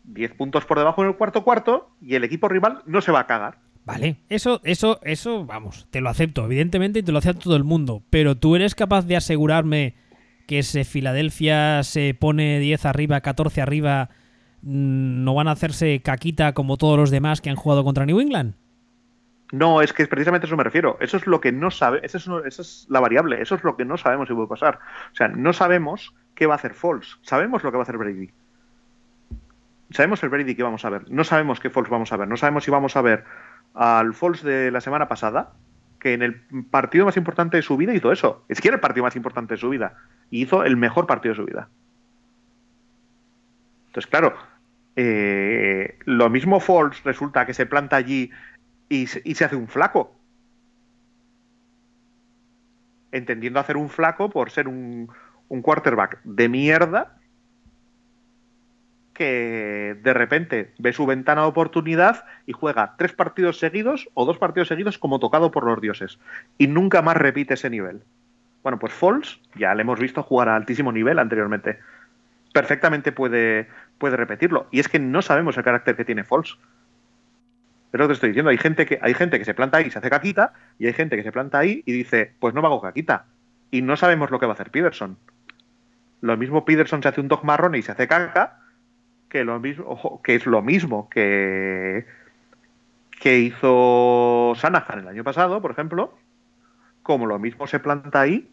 [0.05, 3.21] 10 puntos por debajo en el cuarto cuarto y el equipo rival no se va
[3.21, 3.57] a cagar.
[3.85, 7.63] Vale, eso, eso, eso, vamos, te lo acepto, evidentemente, y te lo acepta todo el
[7.63, 8.03] mundo.
[8.09, 9.95] Pero tú eres capaz de asegurarme
[10.47, 14.09] que si Filadelfia se pone 10 arriba, 14 arriba,
[14.61, 18.19] mm, no van a hacerse caquita como todos los demás que han jugado contra New
[18.19, 18.55] England?
[19.51, 20.97] No, es que precisamente eso me refiero.
[20.99, 23.77] Eso es lo que no sabe, esa es, esa es la variable, eso es lo
[23.77, 24.79] que no sabemos si puede pasar.
[25.11, 27.97] O sea, no sabemos qué va a hacer Falls, sabemos lo que va a hacer
[27.97, 28.31] Brady.
[29.91, 32.37] Sabemos el Brady que vamos a ver, no sabemos qué Falls vamos a ver, no
[32.37, 33.23] sabemos si vamos a ver
[33.75, 35.53] al Falls de la semana pasada,
[35.99, 36.41] que en el
[36.71, 38.43] partido más importante de su vida hizo eso.
[38.49, 39.95] Es que era el partido más importante de su vida.
[40.29, 41.69] Y hizo el mejor partido de su vida.
[43.87, 44.35] Entonces, claro,
[44.95, 48.31] eh, lo mismo Falls resulta que se planta allí
[48.89, 50.13] y, se hace un flaco.
[53.11, 55.09] Entendiendo hacer un flaco por ser un,
[55.47, 57.17] un quarterback de mierda
[59.13, 64.37] que de repente ve su ventana de oportunidad y juega tres partidos seguidos o dos
[64.37, 66.19] partidos seguidos como tocado por los dioses
[66.57, 68.01] y nunca más repite ese nivel.
[68.61, 71.79] Bueno, pues Falls ya le hemos visto jugar a altísimo nivel anteriormente.
[72.51, 73.69] Perfectamente puede,
[73.99, 74.67] puede repetirlo.
[74.71, 76.57] Y es que no sabemos el carácter que tiene Falls.
[77.95, 78.51] Es lo que te estoy diciendo.
[78.51, 80.91] Hay gente que, hay gente que se planta ahí y se hace caquita, y hay
[80.91, 83.23] gente que se planta ahí y dice, pues no me hago caquita.
[83.71, 85.17] Y no sabemos lo que va a hacer Peterson.
[86.19, 88.59] Lo mismo Peterson se hace un dog marrón y se hace caca,
[89.29, 92.05] que lo mismo, que es lo mismo que,
[93.21, 96.17] que hizo Sanahan el año pasado, por ejemplo,
[97.01, 98.49] como lo mismo se planta ahí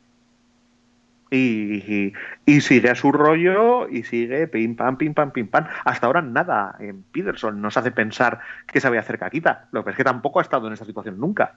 [1.32, 5.66] y, sigue a su rollo y sigue pim pam, pim pam, pim pam.
[5.84, 9.68] Hasta ahora nada en Peterson nos hace pensar que se vaya a hacer caquita.
[9.72, 11.56] Lo que es que tampoco ha estado en esa situación nunca.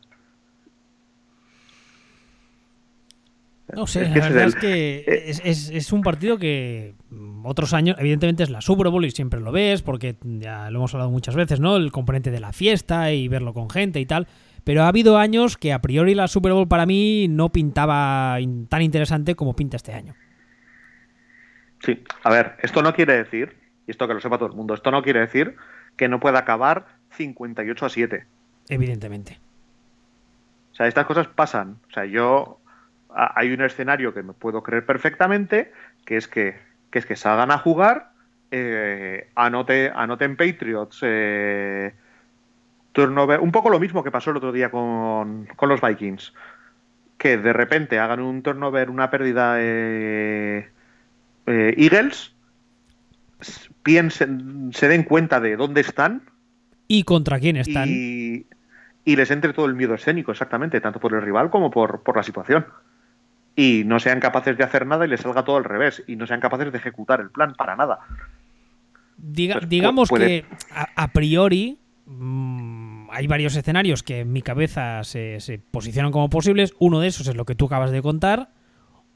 [3.73, 6.93] No sé, la verdad es que eh, es, un partido que
[7.43, 10.93] otros años, evidentemente es la Super Bowl y siempre lo ves, porque ya lo hemos
[10.93, 11.75] hablado muchas veces, ¿no?
[11.75, 14.27] El componente de la fiesta y verlo con gente y tal.
[14.65, 18.37] Pero ha habido años que a priori la Super Bowl para mí no pintaba
[18.67, 20.15] tan interesante como pinta este año.
[21.79, 23.55] Sí, a ver, esto no quiere decir,
[23.87, 25.55] y esto que lo sepa todo el mundo, esto no quiere decir
[25.95, 28.25] que no pueda acabar 58 a 7.
[28.69, 29.39] Evidentemente.
[30.71, 31.77] O sea, estas cosas pasan.
[31.87, 32.59] O sea, yo
[33.15, 35.71] hay un escenario que me puedo creer perfectamente,
[36.05, 36.57] que es que,
[36.89, 38.09] que es que salgan a jugar,
[38.49, 41.93] eh, anote, anoten Patriots, eh,
[42.95, 46.33] turnover, un poco lo mismo que pasó el otro día con, los Vikings,
[47.17, 50.69] que de repente hagan un turnover, una pérdida eh,
[51.45, 52.33] Eagles,
[53.83, 56.23] piensen, se den cuenta de dónde están
[56.87, 57.89] y contra quién están.
[57.89, 58.45] Y,
[59.05, 62.23] les entre todo el miedo escénico, exactamente, tanto por el rival como por, por la
[62.23, 62.65] situación
[63.55, 66.25] y no sean capaces de hacer nada y les salga todo al revés y no
[66.25, 67.99] sean capaces de ejecutar el plan para nada.
[69.17, 70.45] Pues digamos que
[70.95, 72.64] a, priori mm,
[73.15, 75.39] hay varios escenarios que en mi cabeza se,
[75.71, 76.73] posicionan como posibles.
[76.79, 78.49] Uno de esos es lo que tú acabas de contar.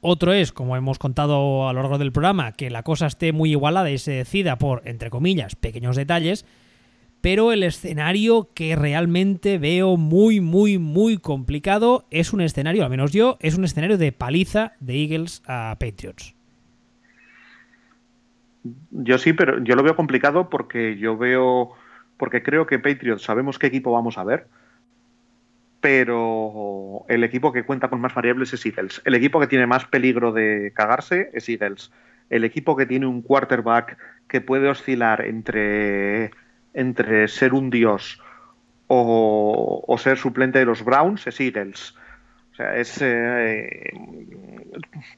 [0.00, 3.50] Otro es, como hemos contado a lo largo del programa, que la cosa esté muy
[3.50, 6.46] igualada y se decida por, entre comillas, pequeños detalles
[7.20, 13.12] pero el escenario que realmente veo muy, muy, muy complicado es un escenario, al menos
[13.12, 16.34] yo, es un escenario de paliza de Eagles a Patriots.
[18.90, 21.72] Yo sí, pero yo lo veo complicado porque yo veo,
[22.20, 24.46] porque creo que Patriots sabemos qué equipo vamos a ver,
[25.80, 29.00] pero el equipo que cuenta con más variables es Eagles.
[29.06, 31.90] El equipo que tiene más peligro de cagarse es Eagles.
[32.28, 33.96] El equipo que tiene un quarterback
[34.28, 36.30] que puede oscilar entre
[36.74, 38.22] entre ser un dios
[38.86, 41.94] o, ser suplente de los Browns es Eagles.
[42.52, 43.00] O sea, es.
[43.00, 43.94] Eh,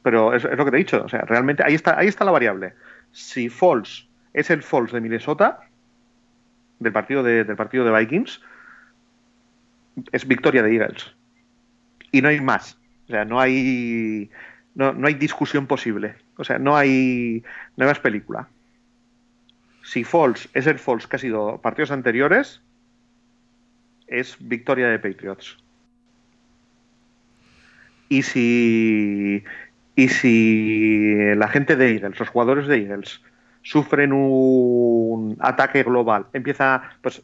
[0.05, 1.03] pero es, lo que te he dicho.
[1.05, 2.75] O sea, realmente ahí está, ahí está la variable.
[3.11, 5.59] Si Falls es el Falls de Minnesota,
[6.83, 8.41] del partido de, del partido de Vikings,
[10.12, 11.14] es victoria de Eagles.
[12.11, 12.78] Y no hay más.
[13.07, 14.30] O sea, no hay.
[14.74, 16.16] No, no hay discusión posible.
[16.37, 17.43] O sea, no hay.
[17.76, 18.49] No hay más película
[19.83, 22.62] si Falls es el Falls que ha sido partidos anteriores,
[24.07, 25.59] es victoria de Patriots.
[28.09, 29.45] Y si,
[29.97, 33.22] y si la gente de Eagles, los jugadores de Eagles,
[33.63, 37.23] sufren un ataque global, empieza, pues,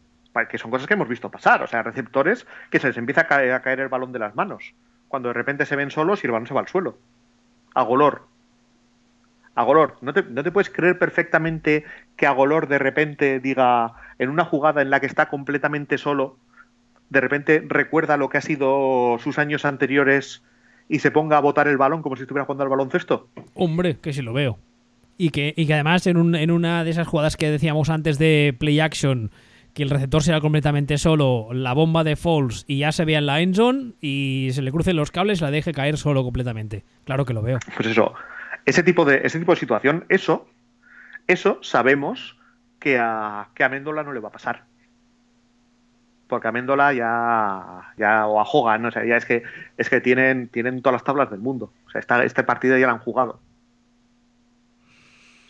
[0.49, 3.61] que son cosas que hemos visto pasar, o sea, receptores que se les empieza a
[3.61, 4.75] caer, el balón de las manos,
[5.09, 6.97] cuando de repente se ven solos y el balón se va al suelo.
[7.75, 8.27] A Golor.
[9.55, 11.85] A Golor, ¿no te, ¿no te puedes creer perfectamente
[12.17, 16.37] que a Golor de repente diga, en una jugada en la que está completamente solo,
[17.11, 20.43] de repente recuerda lo que ha sido sus años anteriores
[20.89, 23.29] y se ponga a botar el balón como si estuviera jugando al baloncesto?
[23.55, 24.59] Hombre, que si lo veo.
[25.21, 28.19] Y que, y que además en, un, en una de esas jugadas que decíamos antes
[28.19, 29.33] de play action,
[29.75, 33.27] que el receptor sea completamente solo, la bomba de Falls y ya se vea en
[33.27, 36.85] la endzone y se le crucen los cables y la deje caer solo completamente.
[37.05, 37.59] Claro que lo veo.
[37.77, 38.15] Pues eso,
[38.65, 40.49] ese tipo de, ese tipo de situación, eso,
[41.27, 42.37] eso sabemos
[42.79, 44.65] que a, que a no le va a pasar.
[46.27, 49.43] Porque a ya, ya o a Hogan, o sea, ya es que
[49.79, 51.73] es que tienen, tienen todas las tablas del mundo.
[51.87, 53.41] O sea, esta, este partido ya lo han jugado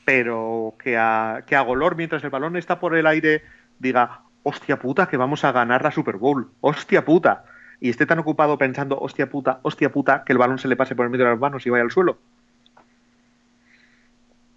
[0.08, 3.42] pero que a, que a Golor, mientras el balón está por el aire,
[3.78, 7.44] diga, hostia puta, que vamos a ganar la Super Bowl, hostia puta,
[7.78, 10.96] y esté tan ocupado pensando, hostia puta, hostia puta, que el balón se le pase
[10.96, 12.16] por el medio de las manos y vaya al suelo.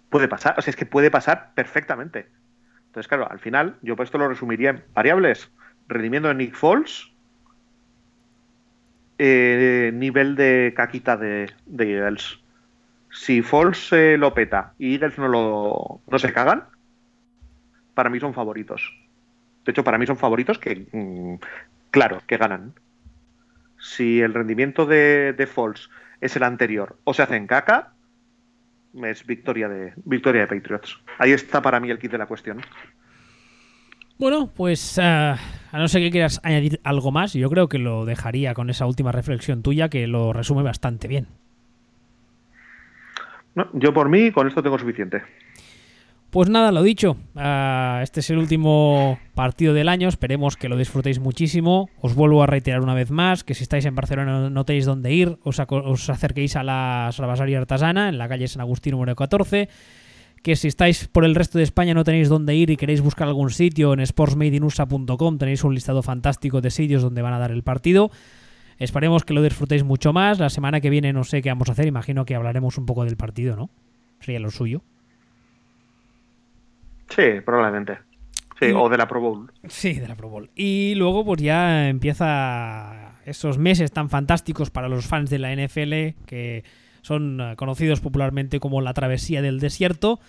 [0.08, 2.30] Puede pasar, o sea, es que puede pasar perfectamente.
[2.86, 5.50] Entonces, claro, al final, yo esto lo resumiría en variables.
[5.86, 7.12] Rendimiento de Nick Foles,
[9.18, 11.84] eh, nivel de caquita de, de
[13.12, 16.64] si Foles eh, lo peta y Eagles no, lo, no se cagan,
[17.94, 18.92] para mí son favoritos.
[19.64, 21.34] De hecho, para mí son favoritos que, mm,
[21.90, 22.74] claro, que ganan.
[23.78, 25.48] Si el rendimiento de, de
[26.20, 27.92] es el anterior o se hace en caca,
[29.04, 30.98] es victoria de, victoria de Patriots.
[31.18, 32.62] Ahí está para mí el kit de la cuestión.
[34.18, 35.38] Bueno, pues uh, a
[35.72, 39.10] no ser que quieras añadir algo más, yo creo que lo dejaría con esa última
[39.10, 41.26] reflexión tuya que lo resume bastante bien.
[43.54, 45.22] No, yo por mí con esto tengo suficiente.
[46.32, 47.18] Pues nada, lo dicho.
[47.34, 50.08] Uh, este es el último partido del año.
[50.08, 51.90] Esperemos que lo disfrutéis muchísimo.
[52.00, 55.12] Os vuelvo a reiterar una vez más que si estáis en Barcelona no tenéis dónde
[55.12, 59.68] ir, os, os acerquéis a la Salvasaria Artesana en la calle San Agustín número 14.
[60.42, 63.28] Que si estáis por el resto de España no tenéis dónde ir y queréis buscar
[63.28, 67.62] algún sitio en sportsmadeinusa.com tenéis un listado fantástico de sitios donde van a dar el
[67.62, 68.10] partido.
[68.78, 70.38] Esperemos que lo disfrutéis mucho más.
[70.38, 71.86] La semana que viene no sé qué vamos a hacer.
[71.86, 73.70] Imagino que hablaremos un poco del partido, ¿no?
[74.20, 74.82] Sería lo suyo.
[77.08, 77.98] Sí, probablemente.
[78.58, 79.52] Sí, y, o de la Pro Bowl.
[79.68, 80.50] Sí, de la Pro Bowl.
[80.54, 86.24] Y luego pues ya empieza esos meses tan fantásticos para los fans de la NFL
[86.26, 86.64] que
[87.02, 90.20] son conocidos popularmente como la travesía del desierto.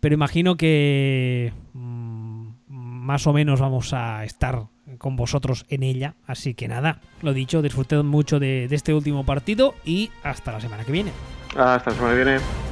[0.00, 6.14] Pero imagino que mmm, más o menos vamos a estar con vosotros en ella.
[6.26, 10.60] Así que nada, lo dicho, disfruted mucho de, de este último partido y hasta la
[10.60, 11.12] semana que viene.
[11.56, 12.65] Hasta la semana que viene.